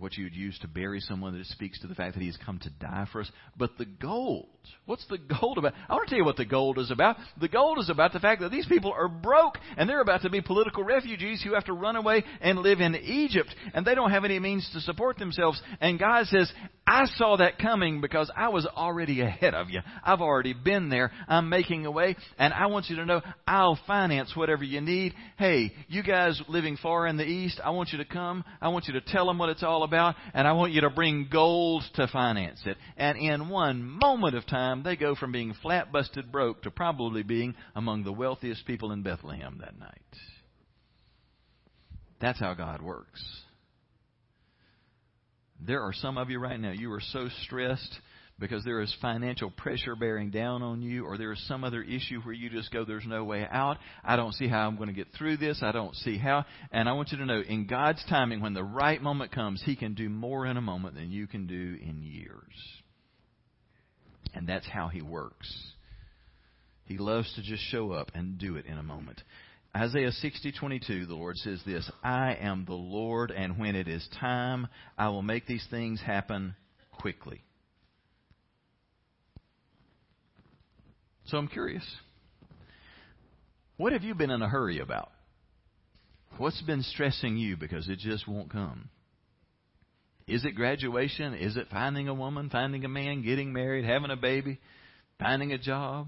[0.00, 2.38] what you would use to bury someone that speaks to the fact that he has
[2.44, 3.30] come to die for us.
[3.56, 4.48] But the gold,
[4.90, 5.72] what's the gold about?
[5.88, 7.16] I want to tell you what the gold is about.
[7.40, 10.30] The gold is about the fact that these people are broke and they're about to
[10.30, 14.10] be political refugees who have to run away and live in Egypt and they don't
[14.10, 15.62] have any means to support themselves.
[15.80, 16.52] And God says,
[16.86, 19.80] I saw that coming because I was already ahead of you.
[20.02, 21.12] I've already been there.
[21.28, 25.14] I'm making a way and I want you to know I'll finance whatever you need.
[25.38, 28.44] Hey, you guys living far in the east, I want you to come.
[28.60, 30.90] I want you to tell them what it's all about and I want you to
[30.90, 32.76] bring gold to finance it.
[32.96, 37.22] And in one moment of time, they go from being flat busted broke to probably
[37.22, 40.00] being among the wealthiest people in Bethlehem that night.
[42.20, 43.24] That's how God works.
[45.64, 48.00] There are some of you right now, you are so stressed
[48.40, 52.20] because there is financial pressure bearing down on you, or there is some other issue
[52.22, 53.76] where you just go, There's no way out.
[54.02, 55.60] I don't see how I'm going to get through this.
[55.62, 56.46] I don't see how.
[56.72, 59.76] And I want you to know, in God's timing, when the right moment comes, He
[59.76, 62.79] can do more in a moment than you can do in years.
[64.34, 65.72] And that's how He works.
[66.84, 69.22] He loves to just show up and do it in a moment.
[69.76, 74.66] Isaiah 60:22 the Lord says this, I am the Lord and when it is time
[74.98, 76.56] I will make these things happen
[76.90, 77.44] quickly.
[81.26, 81.84] So I'm curious.
[83.76, 85.10] What have you been in a hurry about?
[86.38, 88.90] What's been stressing you because it just won't come?
[90.30, 91.34] Is it graduation?
[91.34, 94.60] Is it finding a woman, finding a man, getting married, having a baby,
[95.18, 96.06] finding a job,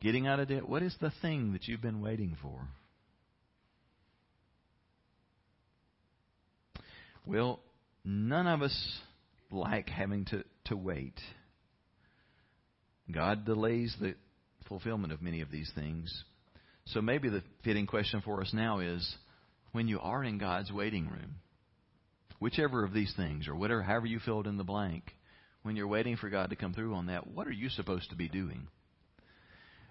[0.00, 0.66] getting out of debt?
[0.66, 2.66] What is the thing that you've been waiting for?
[7.26, 7.60] Well,
[8.02, 8.98] none of us
[9.50, 11.20] like having to, to wait.
[13.12, 14.14] God delays the
[14.68, 16.24] fulfillment of many of these things.
[16.86, 19.16] So maybe the fitting question for us now is
[19.72, 21.36] when you are in God's waiting room,
[22.42, 25.04] whichever of these things, or whatever, however you filled in the blank,
[25.62, 28.16] when you're waiting for God to come through on that, what are you supposed to
[28.16, 28.66] be doing?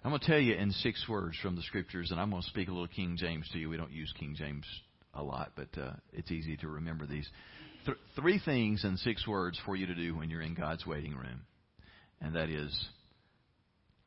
[0.03, 2.49] I'm going to tell you in six words from the scriptures, and I'm going to
[2.49, 3.69] speak a little King James to you.
[3.69, 4.65] We don't use King James
[5.13, 7.29] a lot, but uh, it's easy to remember these.
[7.85, 11.15] Th- three things in six words for you to do when you're in God's waiting
[11.15, 11.43] room,
[12.19, 12.77] and that is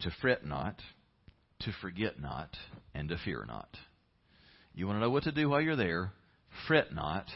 [0.01, 0.77] to fret not,
[1.61, 2.51] to forget not,
[2.95, 3.69] and to fear not.
[4.75, 6.13] You want to know what to do while you're there?
[6.69, 7.27] Fret not,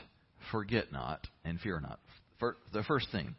[0.50, 2.00] forget not, and fear not.
[2.72, 3.34] The first thing,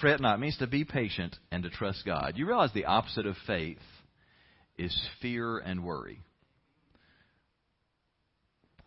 [0.00, 2.34] fret not means to be patient and to trust God.
[2.36, 3.78] You realize the opposite of faith
[4.76, 6.20] is fear and worry.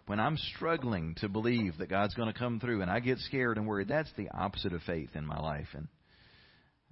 [0.08, 3.58] when I'm struggling to believe that God's going to come through and I get scared
[3.58, 5.68] and worried, that's the opposite of faith in my life.
[5.74, 5.88] And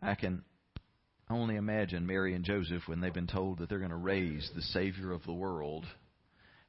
[0.02, 0.44] I can
[1.30, 4.62] only imagine Mary and Joseph when they've been told that they're going to raise the
[4.62, 5.86] Savior of the world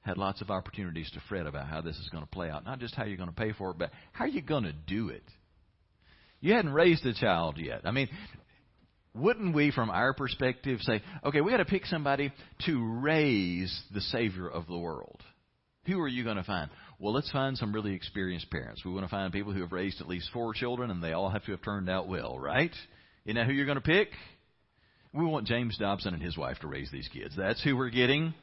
[0.07, 2.65] had lots of opportunities to fret about how this is going to play out.
[2.65, 4.73] Not just how you're going to pay for it, but how are you going to
[4.73, 5.25] do it?
[6.41, 7.81] You hadn't raised a child yet.
[7.85, 8.09] I mean,
[9.15, 12.33] wouldn't we, from our perspective, say, okay, we got to pick somebody
[12.67, 15.21] to raise the Savior of the world?
[15.87, 16.71] Who are you going to find?
[16.99, 18.85] Well, let's find some really experienced parents.
[18.85, 21.31] We want to find people who have raised at least four children, and they all
[21.31, 22.73] have to have turned out well, right?
[23.25, 24.11] You know who you're going to pick?
[25.13, 27.35] We want James Dobson and his wife to raise these kids.
[27.37, 28.35] That's who we're getting.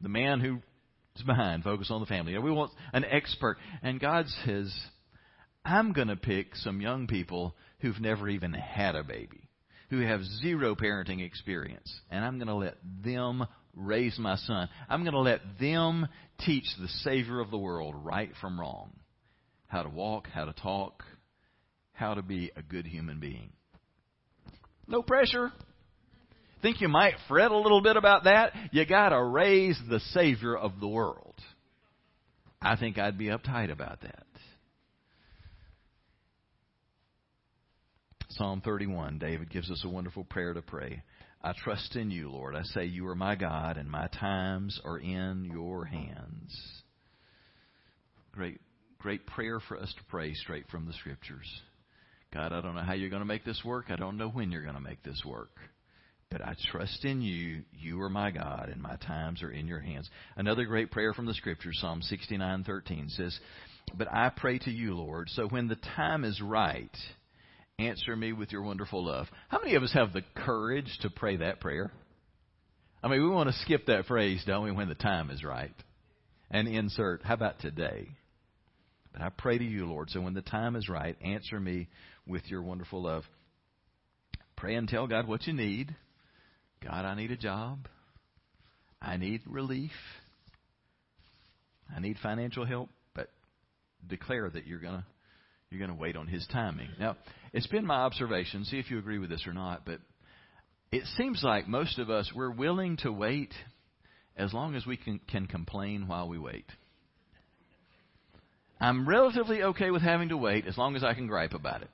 [0.00, 0.60] The man who
[1.16, 2.36] is behind, focus on the family.
[2.38, 3.58] We want an expert.
[3.82, 4.74] And God says,
[5.64, 9.48] I'm going to pick some young people who've never even had a baby,
[9.90, 14.68] who have zero parenting experience, and I'm going to let them raise my son.
[14.88, 16.08] I'm going to let them
[16.40, 18.92] teach the Savior of the world right from wrong,
[19.66, 21.02] how to walk, how to talk,
[21.92, 23.52] how to be a good human being.
[24.86, 25.52] No pressure.
[26.64, 28.54] Think you might fret a little bit about that?
[28.72, 31.34] You got to raise the Savior of the world.
[32.62, 34.24] I think I'd be uptight about that.
[38.30, 41.02] Psalm 31, David gives us a wonderful prayer to pray.
[41.42, 42.56] I trust in you, Lord.
[42.56, 46.58] I say, You are my God, and my times are in your hands.
[48.32, 48.58] Great,
[48.98, 51.60] great prayer for us to pray straight from the Scriptures.
[52.32, 53.90] God, I don't know how you're going to make this work.
[53.90, 55.50] I don't know when you're going to make this work.
[56.34, 57.62] But I trust in you.
[57.78, 60.10] You are my God, and my times are in your hands.
[60.36, 63.38] Another great prayer from the Scriptures, Psalm 69:13 says,
[63.94, 66.90] "But I pray to you, Lord, so when the time is right,
[67.78, 69.28] Answer me with your wonderful love.
[69.48, 71.90] How many of us have the courage to pray that prayer?
[73.02, 75.74] I mean, we want to skip that phrase, don't we, when the time is right?
[76.50, 78.08] And insert, how about today?
[79.12, 81.88] But I pray to you, Lord, so when the time is right, answer me
[82.26, 83.24] with your wonderful love.
[84.56, 85.96] Pray and tell God what you need.
[86.84, 87.88] God, I need a job.
[89.00, 89.92] I need relief.
[91.94, 92.90] I need financial help.
[93.14, 93.28] But
[94.06, 95.04] declare that you're going to
[95.70, 96.88] you're going to wait on His timing.
[97.00, 97.16] Now,
[97.52, 99.98] it's been my observation, see if you agree with this or not, but
[100.92, 103.52] it seems like most of us, we're willing to wait
[104.36, 106.66] as long as we can, can complain while we wait.
[108.80, 111.90] I'm relatively okay with having to wait as long as I can gripe about it.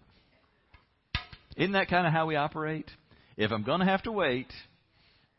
[1.56, 2.90] Isn't that kind of how we operate?
[3.36, 4.48] If I'm going to have to wait,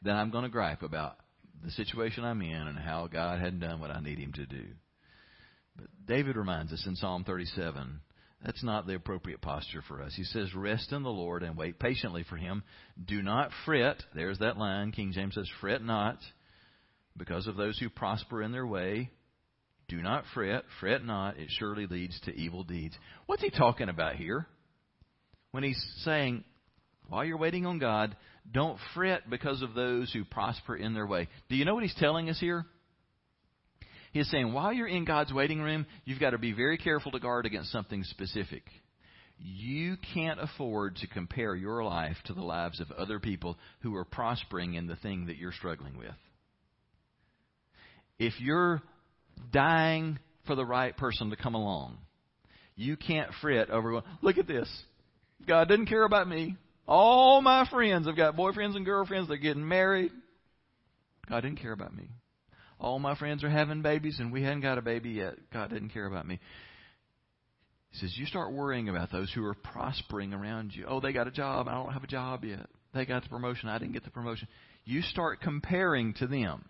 [0.02, 1.18] then I'm going to gripe about
[1.64, 4.66] the situation I'm in and how God hadn't done what I need Him to do.
[5.76, 8.02] But David reminds us in Psalm 37
[8.44, 10.14] that's not the appropriate posture for us.
[10.16, 12.64] He says, Rest in the Lord and wait patiently for Him.
[13.04, 14.02] Do not fret.
[14.16, 14.92] There's that line.
[14.92, 16.18] King James says, Fret not
[17.16, 19.12] because of those who prosper in their way.
[19.88, 20.64] Do not fret.
[20.80, 21.38] Fret not.
[21.38, 22.96] It surely leads to evil deeds.
[23.28, 24.48] What's he talking about here?
[25.52, 26.44] When he's saying,
[27.12, 28.16] while you're waiting on God,
[28.54, 31.28] don't fret because of those who prosper in their way.
[31.50, 32.66] Do you know what he's telling us here?
[34.14, 37.20] He's saying while you're in God's waiting room, you've got to be very careful to
[37.20, 38.64] guard against something specific.
[39.38, 44.06] You can't afford to compare your life to the lives of other people who are
[44.06, 46.16] prospering in the thing that you're struggling with.
[48.20, 48.82] If you're
[49.52, 51.98] dying for the right person to come along,
[52.78, 54.70] you can't fret over, look at this.
[55.46, 56.56] God doesn't care about me.
[56.92, 59.30] All my friends have got boyfriends and girlfriends.
[59.30, 60.12] They're getting married.
[61.30, 62.10] God didn't care about me
[62.82, 65.36] all my friends are having babies and we hadn't got a baby yet.
[65.54, 66.40] God didn't care about me.
[67.92, 70.86] He says, You start worrying about those who are prospering around you.
[70.88, 71.68] Oh, they got a job.
[71.68, 72.68] I don't have a job yet.
[72.94, 73.70] They got the promotion.
[73.70, 74.48] I didn't get the promotion.
[74.84, 76.66] You start comparing to them,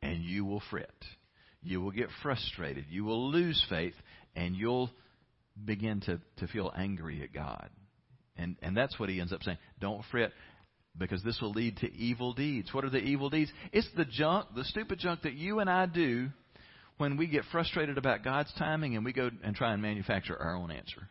[0.00, 0.90] and you will fret.
[1.62, 2.86] You will get frustrated.
[2.88, 3.94] You will lose faith,
[4.34, 4.90] and you'll
[5.62, 7.68] begin to, to feel angry at God.
[8.36, 9.58] And, and that's what he ends up saying.
[9.80, 10.32] Don't fret
[10.98, 12.72] because this will lead to evil deeds.
[12.72, 13.50] What are the evil deeds?
[13.72, 16.28] It's the junk, the stupid junk that you and I do
[16.98, 20.56] when we get frustrated about God's timing and we go and try and manufacture our
[20.56, 21.08] own answer.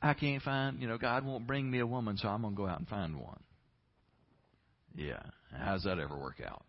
[0.00, 2.56] I can't find, you know, God won't bring me a woman, so I'm going to
[2.56, 3.40] go out and find one.
[4.94, 5.22] Yeah.
[5.52, 6.64] How's that ever work out?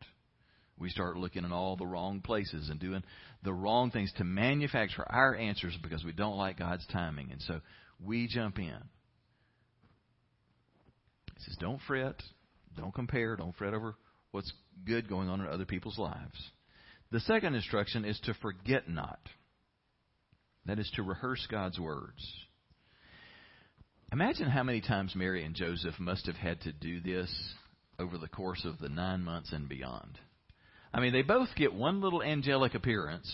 [0.79, 3.03] We start looking in all the wrong places and doing
[3.43, 7.31] the wrong things to manufacture our answers because we don't like God's timing.
[7.31, 7.61] And so
[8.03, 8.77] we jump in.
[11.35, 12.21] He says, don't fret,
[12.75, 13.95] don't compare, don't fret over
[14.31, 14.51] what's
[14.85, 16.51] good going on in other people's lives.
[17.11, 19.19] The second instruction is to forget not.
[20.65, 22.21] That is to rehearse God's words.
[24.11, 27.33] Imagine how many times Mary and Joseph must have had to do this
[27.99, 30.17] over the course of the nine months and beyond.
[30.93, 33.29] I mean, they both get one little angelic appearance.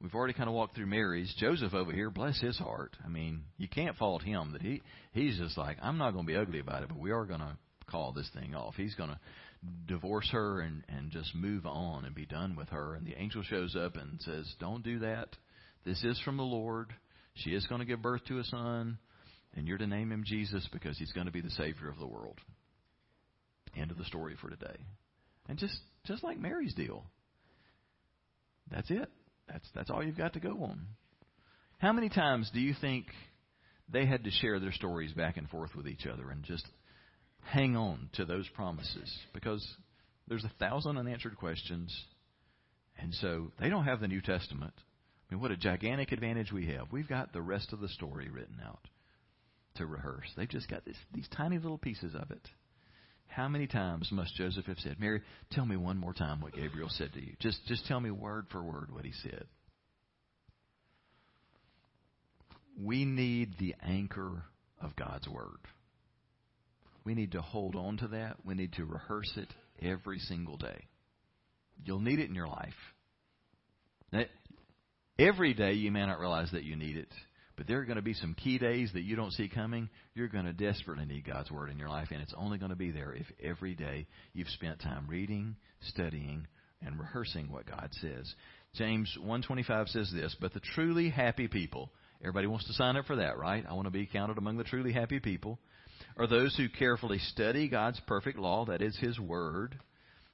[0.00, 1.34] We've already kind of walked through Mary's.
[1.38, 2.96] Joseph over here, bless his heart.
[3.04, 4.82] I mean, you can't fault him that he
[5.12, 7.40] he's just like, I'm not going to be ugly about it, but we are going
[7.40, 7.56] to
[7.90, 8.74] call this thing off.
[8.76, 9.18] He's going to
[9.86, 12.94] divorce her and and just move on and be done with her.
[12.94, 15.30] And the angel shows up and says, "Don't do that.
[15.84, 16.92] This is from the Lord.
[17.34, 18.98] She is going to give birth to a son,
[19.54, 22.06] and you're to name him Jesus because he's going to be the savior of the
[22.06, 22.38] world."
[23.74, 24.76] End of the story for today.
[25.48, 27.04] And just just like Mary's deal.
[28.70, 29.10] That's it.
[29.48, 30.86] That's that's all you've got to go on.
[31.78, 33.06] How many times do you think
[33.88, 36.66] they had to share their stories back and forth with each other and just
[37.42, 39.14] hang on to those promises?
[39.32, 39.66] Because
[40.26, 41.94] there's a thousand unanswered questions,
[42.98, 44.74] and so they don't have the New Testament.
[44.76, 46.92] I mean, what a gigantic advantage we have.
[46.92, 48.88] We've got the rest of the story written out
[49.76, 50.28] to rehearse.
[50.36, 52.48] They've just got this, these tiny little pieces of it.
[53.28, 55.20] How many times must Joseph have said, Mary,
[55.50, 57.34] tell me one more time what Gabriel said to you?
[57.38, 59.44] Just, just tell me word for word what he said.
[62.78, 64.42] We need the anchor
[64.80, 65.58] of God's Word.
[67.04, 68.36] We need to hold on to that.
[68.44, 69.48] We need to rehearse it
[69.80, 70.84] every single day.
[71.84, 72.74] You'll need it in your life.
[75.18, 77.08] Every day you may not realize that you need it.
[77.56, 79.88] But there are going to be some key days that you don't see coming.
[80.14, 82.76] You're going to desperately need God's Word in your life, and it's only going to
[82.76, 86.46] be there if every day you've spent time reading, studying,
[86.82, 88.34] and rehearsing what God says.
[88.74, 91.90] James 1:25 says this, "But the truly happy people,
[92.20, 93.64] everybody wants to sign up for that, right?
[93.66, 95.58] I want to be counted among the truly happy people,
[96.18, 99.78] are those who carefully study God's perfect law, that is his word,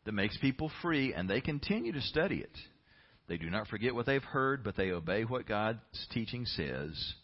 [0.04, 2.58] that makes people free and they continue to study it."
[3.32, 5.78] They do not forget what they've heard, but they obey what God's
[6.10, 7.14] teaching says.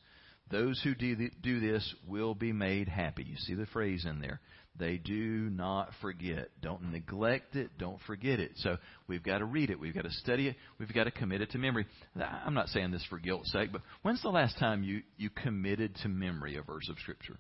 [0.50, 3.24] Those who do, this will be made happy.
[3.24, 4.40] You see the phrase in there.
[4.78, 5.12] They do
[5.50, 6.48] not forget.
[6.62, 7.72] Don't neglect it.
[7.78, 8.52] Don't forget it.
[8.56, 9.78] So we've got to read it.
[9.78, 10.56] We've got to study it.
[10.78, 11.84] We've got to commit it to memory.
[12.18, 15.94] I'm not saying this for guilt's sake, but when's the last time you, you committed
[15.96, 17.36] to memory a verse of Scripture?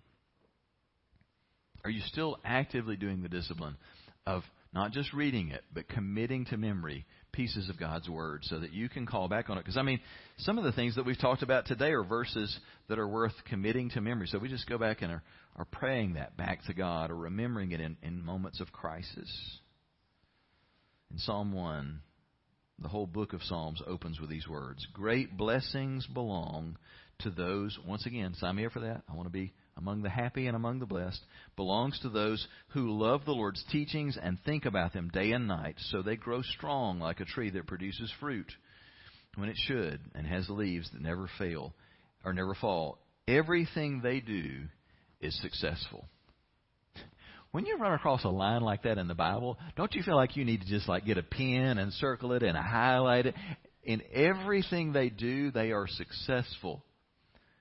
[1.84, 3.78] Are you still actively doing the discipline
[4.26, 4.42] of
[4.74, 7.06] not just reading it, but committing to memory
[7.38, 9.60] pieces of God's Word so that you can call back on it.
[9.60, 10.00] Because, I mean,
[10.38, 12.58] some of the things that we've talked about today are verses
[12.88, 14.26] that are worth committing to memory.
[14.26, 15.22] So we just go back and are,
[15.54, 19.30] are praying that back to God or remembering it in, in moments of crisis.
[21.12, 22.00] In Psalm 1,
[22.80, 26.76] the whole book of Psalms opens with these words Great blessings belong
[27.20, 29.02] to those, once again, sign me up for that.
[29.08, 31.20] I want to be among the happy and among the blessed
[31.56, 35.76] belongs to those who love the Lord's teachings and think about them day and night,
[35.90, 38.52] so they grow strong like a tree that produces fruit
[39.36, 41.72] when it should and has leaves that never fail
[42.24, 42.98] or never fall.
[43.28, 44.64] Everything they do
[45.20, 46.04] is successful.
[47.50, 50.36] When you run across a line like that in the Bible, don't you feel like
[50.36, 53.34] you need to just like get a pen and circle it and highlight it?
[53.84, 56.84] In everything they do, they are successful.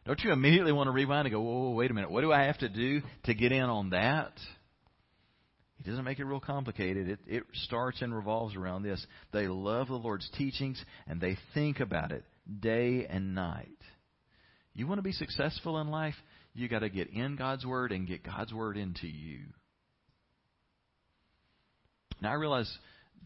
[0.08, 2.32] Don't you immediately want to rewind and go, whoa, whoa, wait a minute, what do
[2.32, 4.32] I have to do to get in on that?
[5.76, 7.10] He doesn't make it real complicated.
[7.10, 9.06] It, it starts and revolves around this.
[9.34, 12.24] They love the Lord's teachings and they think about it
[12.62, 13.68] day and night.
[14.74, 16.16] You want to be successful in life?
[16.54, 19.40] You got to get in God's Word and get God's Word into you.
[22.22, 22.72] Now, I realize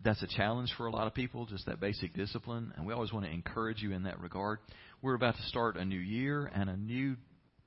[0.04, 3.14] that's a challenge for a lot of people, just that basic discipline, and we always
[3.14, 4.60] want to encourage you in that regard.
[5.02, 7.18] We're about to start a new year and a new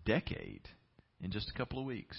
[0.04, 0.62] decade
[1.22, 2.18] in just a couple of weeks.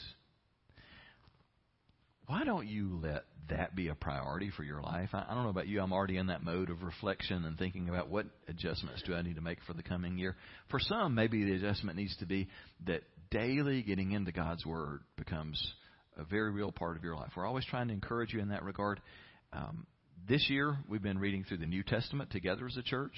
[2.27, 5.09] Why don't you let that be a priority for your life?
[5.13, 5.79] I, I don't know about you.
[5.79, 9.35] I'm already in that mode of reflection and thinking about what adjustments do I need
[9.35, 10.35] to make for the coming year.
[10.69, 12.47] For some, maybe the adjustment needs to be
[12.87, 15.61] that daily getting into God's Word becomes
[16.17, 17.31] a very real part of your life.
[17.35, 19.01] We're always trying to encourage you in that regard.
[19.53, 19.85] Um,
[20.27, 23.13] this year, we've been reading through the New Testament together as a church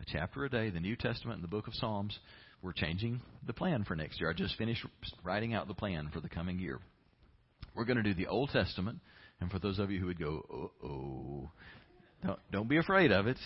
[0.00, 2.18] a chapter a day, the New Testament and the book of Psalms.
[2.62, 4.30] We're changing the plan for next year.
[4.30, 4.84] I just finished
[5.22, 6.80] writing out the plan for the coming year.
[7.74, 8.98] We're going to do the Old Testament,
[9.40, 11.50] and for those of you who would go, oh, oh
[12.24, 13.36] don't, don't be afraid of it,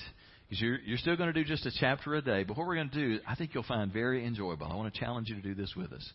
[0.49, 2.44] because you're, you're still going to do just a chapter a day.
[2.44, 4.66] But what we're going to do, I think you'll find very enjoyable.
[4.66, 6.12] I want to challenge you to do this with us.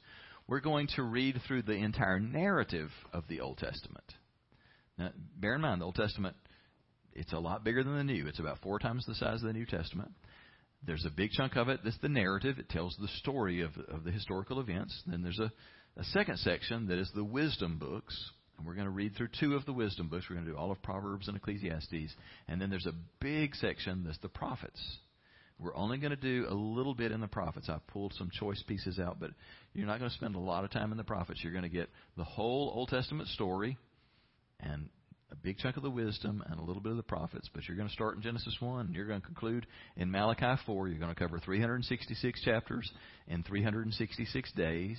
[0.48, 4.06] We're going to read through the entire narrative of the Old Testament.
[4.98, 6.36] Now, bear in mind, the Old Testament
[7.16, 8.28] it's a lot bigger than the New.
[8.28, 10.12] It's about four times the size of the New Testament.
[10.86, 12.60] There's a big chunk of it that's the narrative.
[12.60, 15.02] It tells the story of, of the historical events.
[15.08, 15.52] Then there's a,
[15.98, 18.32] a second section that is the wisdom books.
[18.58, 20.26] And we're going to read through two of the wisdom books.
[20.30, 22.14] We're going to do all of Proverbs and Ecclesiastes.
[22.48, 24.82] And then there's a big section that's the prophets.
[25.60, 27.70] We're only going to do a little bit in the prophets.
[27.70, 29.32] I've pulled some choice pieces out, but
[29.74, 31.40] you're not going to spend a lot of time in the prophets.
[31.44, 33.78] You're going to get the whole Old Testament story
[34.60, 34.90] and
[35.34, 37.76] a big chunk of the wisdom and a little bit of the prophets, but you're
[37.76, 39.66] going to start in Genesis 1 and you're going to conclude
[39.98, 40.88] in Malachi 4.
[40.88, 42.90] You're going to cover 366 chapters
[43.28, 44.98] in 366 days.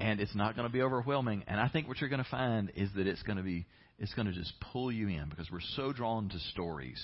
[0.00, 1.44] And it's not going to be overwhelming.
[1.46, 3.66] And I think what you're going to find is that it's going to be
[3.98, 7.02] it's going to just pull you in because we're so drawn to stories.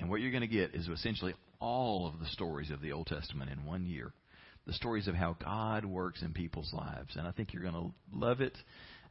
[0.00, 3.06] And what you're going to get is essentially all of the stories of the Old
[3.06, 4.12] Testament in one year.
[4.66, 7.14] The stories of how God works in people's lives.
[7.16, 8.56] And I think you're going to love it.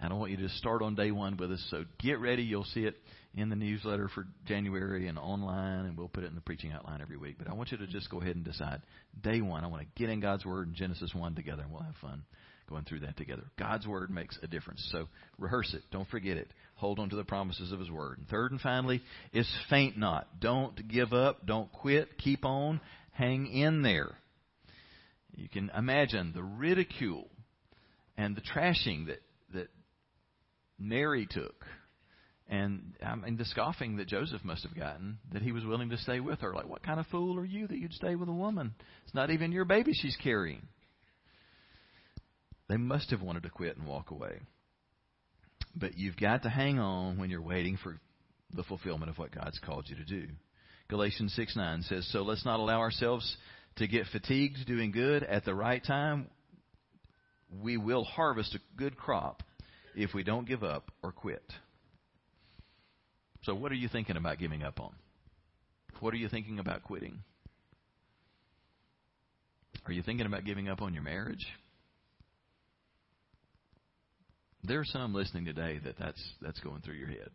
[0.03, 1.65] And I want you to start on day one with us.
[1.71, 2.43] So get ready.
[2.43, 2.95] You'll see it
[3.35, 6.99] in the newsletter for January and online, and we'll put it in the preaching outline
[7.01, 7.37] every week.
[7.37, 8.81] But I want you to just go ahead and decide
[9.23, 9.63] day one.
[9.63, 12.23] I want to get in God's Word in Genesis 1 together, and we'll have fun
[12.69, 13.43] going through that together.
[13.57, 14.85] God's Word makes a difference.
[14.91, 15.07] So
[15.39, 15.83] rehearse it.
[15.89, 16.51] Don't forget it.
[16.75, 18.17] Hold on to the promises of His Word.
[18.17, 19.01] And third and finally
[19.31, 20.27] is faint not.
[20.41, 21.45] Don't give up.
[21.45, 22.17] Don't quit.
[22.17, 22.81] Keep on.
[23.13, 24.11] Hang in there.
[25.33, 27.29] You can imagine the ridicule
[28.17, 29.21] and the trashing that
[30.83, 31.65] Mary took.
[32.49, 35.97] And I mean, the scoffing that Joseph must have gotten that he was willing to
[35.97, 36.53] stay with her.
[36.53, 38.75] Like, what kind of fool are you that you'd stay with a woman?
[39.05, 40.61] It's not even your baby she's carrying.
[42.67, 44.39] They must have wanted to quit and walk away.
[45.75, 47.99] But you've got to hang on when you're waiting for
[48.53, 50.27] the fulfillment of what God's called you to do.
[50.89, 53.37] Galatians 6 9 says, So let's not allow ourselves
[53.77, 56.27] to get fatigued doing good at the right time.
[57.61, 59.43] We will harvest a good crop
[59.95, 61.43] if we don't give up or quit.
[63.43, 64.93] So, what are you thinking about giving up on?
[65.99, 67.19] What are you thinking about quitting?
[69.85, 71.45] Are you thinking about giving up on your marriage?
[74.63, 77.29] There are some listening today that that's, that's going through your head.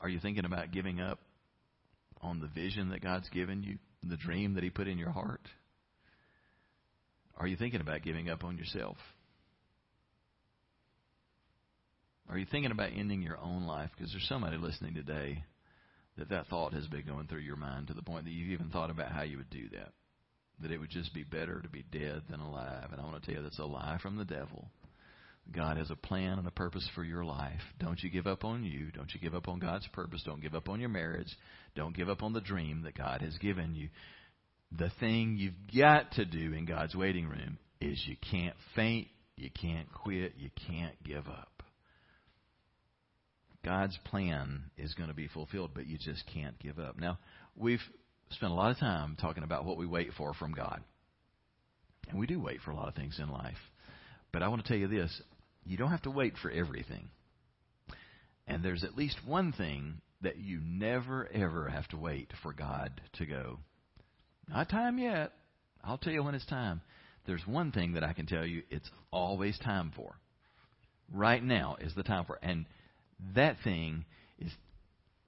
[0.00, 1.18] Are you thinking about giving up
[2.20, 5.40] on the vision that God's given you, the dream that He put in your heart?
[7.38, 8.98] Are you thinking about giving up on yourself?
[12.28, 13.90] Are you thinking about ending your own life?
[13.96, 15.44] Because there's somebody listening today
[16.16, 18.70] that that thought has been going through your mind to the point that you've even
[18.70, 19.92] thought about how you would do that.
[20.60, 22.88] That it would just be better to be dead than alive.
[22.92, 24.68] And I want to tell you that's a lie from the devil.
[25.52, 27.60] God has a plan and a purpose for your life.
[27.78, 28.90] Don't you give up on you.
[28.92, 30.22] Don't you give up on God's purpose.
[30.24, 31.36] Don't give up on your marriage.
[31.76, 33.88] Don't give up on the dream that God has given you.
[34.78, 39.50] The thing you've got to do in God's waiting room is you can't faint, you
[39.50, 41.53] can't quit, you can't give up.
[43.64, 46.98] God's plan is going to be fulfilled, but you just can't give up.
[46.98, 47.18] Now,
[47.56, 47.80] we've
[48.30, 50.82] spent a lot of time talking about what we wait for from God.
[52.08, 53.56] And we do wait for a lot of things in life.
[54.32, 55.22] But I want to tell you this
[55.64, 57.08] you don't have to wait for everything.
[58.46, 63.00] And there's at least one thing that you never, ever have to wait for God
[63.14, 63.58] to go.
[64.48, 65.32] Not time yet.
[65.82, 66.82] I'll tell you when it's time.
[67.26, 70.16] There's one thing that I can tell you it's always time for.
[71.12, 72.38] Right now is the time for.
[72.42, 72.66] And
[73.34, 74.04] that thing
[74.38, 74.52] is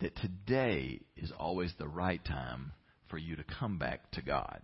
[0.01, 2.73] that today is always the right time
[3.09, 4.61] for you to come back to God.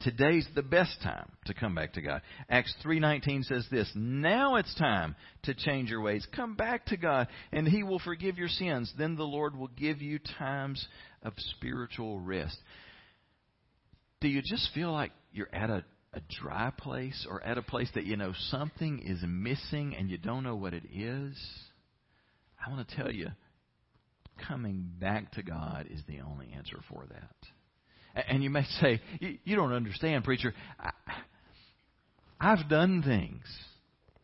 [0.00, 2.22] Today's the best time to come back to God.
[2.48, 6.24] Acts 3:19 says this, "Now it's time to change your ways.
[6.26, 8.92] Come back to God, and he will forgive your sins.
[8.92, 10.86] Then the Lord will give you times
[11.22, 12.62] of spiritual rest."
[14.20, 15.84] Do you just feel like you're at a
[16.14, 20.16] a dry place or at a place that you know something is missing and you
[20.18, 21.36] don't know what it is?
[22.64, 23.28] I want to tell you,
[24.46, 28.24] coming back to God is the only answer for that.
[28.28, 30.54] And you may say, You don't understand, preacher.
[32.40, 33.44] I've done things.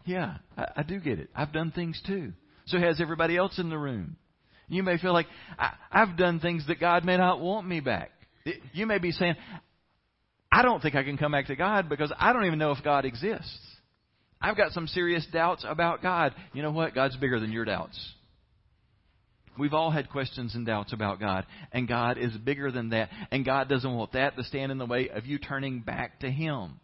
[0.05, 1.30] Yeah, I do get it.
[1.35, 2.32] I've done things too.
[2.66, 4.16] So has everybody else in the room.
[4.68, 5.26] You may feel like
[5.91, 8.11] I've done things that God may not want me back.
[8.72, 9.35] You may be saying,
[10.51, 12.82] I don't think I can come back to God because I don't even know if
[12.82, 13.59] God exists.
[14.41, 16.35] I've got some serious doubts about God.
[16.53, 16.95] You know what?
[16.95, 17.99] God's bigger than your doubts.
[19.59, 23.44] We've all had questions and doubts about God, and God is bigger than that, and
[23.44, 26.80] God doesn't want that to stand in the way of you turning back to Him.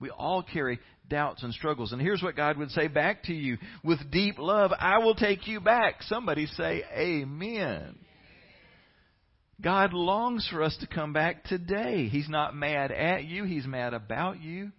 [0.00, 0.78] We all carry
[1.08, 1.92] doubts and struggles.
[1.92, 5.46] And here's what God would say back to you with deep love I will take
[5.46, 6.02] you back.
[6.02, 7.98] Somebody say, Amen.
[9.60, 12.08] God longs for us to come back today.
[12.08, 14.72] He's not mad at you, He's mad about you.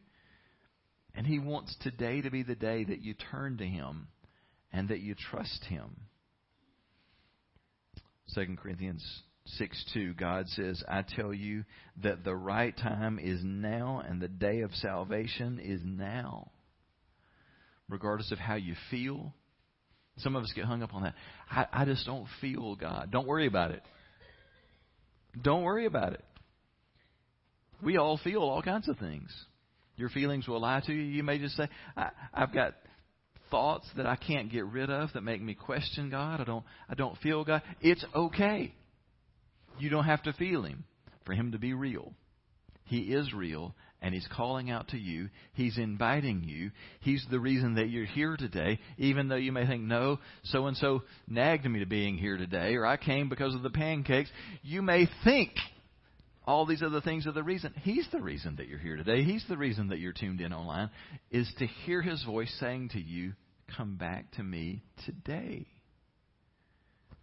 [1.13, 4.07] And He wants today to be the day that you turn to Him
[4.73, 5.97] and that you trust Him.
[8.33, 9.03] 2 Corinthians
[9.45, 11.63] 6 2, God says, I tell you
[12.03, 16.51] that the right time is now and the day of salvation is now.
[17.89, 19.33] Regardless of how you feel.
[20.17, 21.15] Some of us get hung up on that.
[21.49, 23.09] I, I just don't feel God.
[23.11, 23.81] Don't worry about it.
[25.41, 26.23] Don't worry about it.
[27.81, 29.29] We all feel all kinds of things.
[29.97, 31.01] Your feelings will lie to you.
[31.01, 31.67] You may just say,
[31.97, 32.75] I, I've got
[33.51, 36.41] thoughts that I can't get rid of that make me question God.
[36.41, 37.61] I don't I don't feel God.
[37.81, 38.73] It's okay.
[39.77, 40.85] You don't have to feel him
[41.25, 42.13] for him to be real.
[42.85, 45.29] He is real and he's calling out to you.
[45.53, 46.71] He's inviting you.
[47.01, 50.75] He's the reason that you're here today, even though you may think, no, so and
[50.75, 54.31] so nagged me to being here today, or I came because of the pancakes.
[54.63, 55.51] You may think
[56.45, 57.73] all these other things are the reason.
[57.83, 59.23] He's the reason that you're here today.
[59.23, 60.89] He's the reason that you're tuned in online,
[61.29, 63.33] is to hear his voice saying to you,
[63.75, 65.67] come back to me today.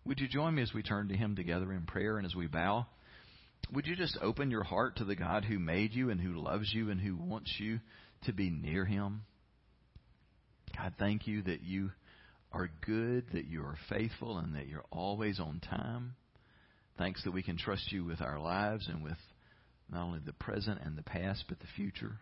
[0.04, 2.46] Would you join me as we turn to him together in prayer and as we
[2.46, 2.86] bow?
[3.72, 6.72] Would you just open your heart to the God who made you and who loves
[6.72, 7.80] you and who wants you
[8.24, 9.22] to be near him?
[10.76, 11.90] God, thank you that you
[12.52, 16.14] are good, that you are faithful, and that you're always on time.
[16.96, 19.18] Thanks that we can trust you with our lives and with
[19.90, 22.18] not only the present and the past, but the future.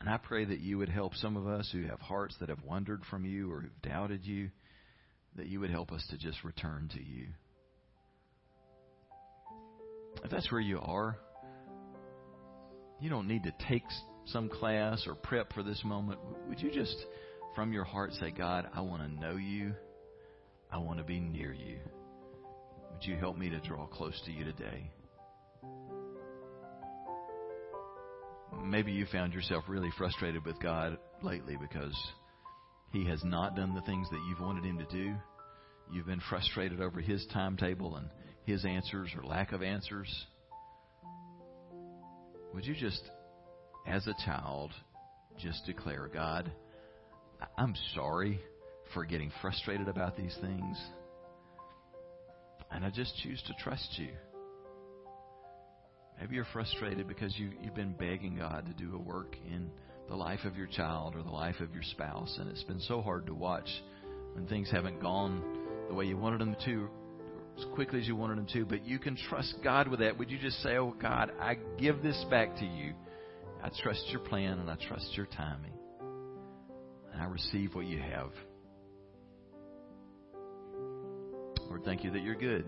[0.00, 2.62] And I pray that you would help some of us who have hearts that have
[2.62, 4.50] wandered from you or who've doubted you,
[5.36, 7.26] that you would help us to just return to you.
[10.24, 11.18] If that's where you are,
[13.00, 13.84] you don't need to take
[14.26, 16.18] some class or prep for this moment.
[16.48, 16.96] Would you just,
[17.54, 19.74] from your heart, say, God, I want to know you.
[20.70, 21.78] I want to be near you.
[22.92, 24.90] Would you help me to draw close to you today?
[28.64, 31.96] Maybe you found yourself really frustrated with God lately because
[32.92, 35.14] He has not done the things that you've wanted Him to do.
[35.92, 38.08] You've been frustrated over His timetable and
[38.44, 40.08] His answers or lack of answers.
[42.54, 43.02] Would you just,
[43.86, 44.72] as a child,
[45.38, 46.50] just declare, God,
[47.58, 48.40] I'm sorry
[48.94, 50.78] for getting frustrated about these things.
[52.70, 54.08] And I just choose to trust you.
[56.20, 59.70] Maybe you're frustrated because you, you've been begging God to do a work in
[60.08, 63.02] the life of your child or the life of your spouse, and it's been so
[63.02, 63.68] hard to watch
[64.34, 65.42] when things haven't gone
[65.88, 66.88] the way you wanted them to,
[67.58, 68.64] as quickly as you wanted them to.
[68.64, 70.18] But you can trust God with that.
[70.18, 72.94] Would you just say, Oh God, I give this back to you.
[73.62, 75.72] I trust your plan and I trust your timing.
[77.12, 78.30] And I receive what you have.
[81.66, 82.64] Lord, thank you that you're good.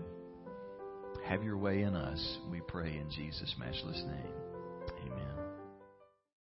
[1.25, 4.38] Have your way in us, we pray in Jesus' matchless name.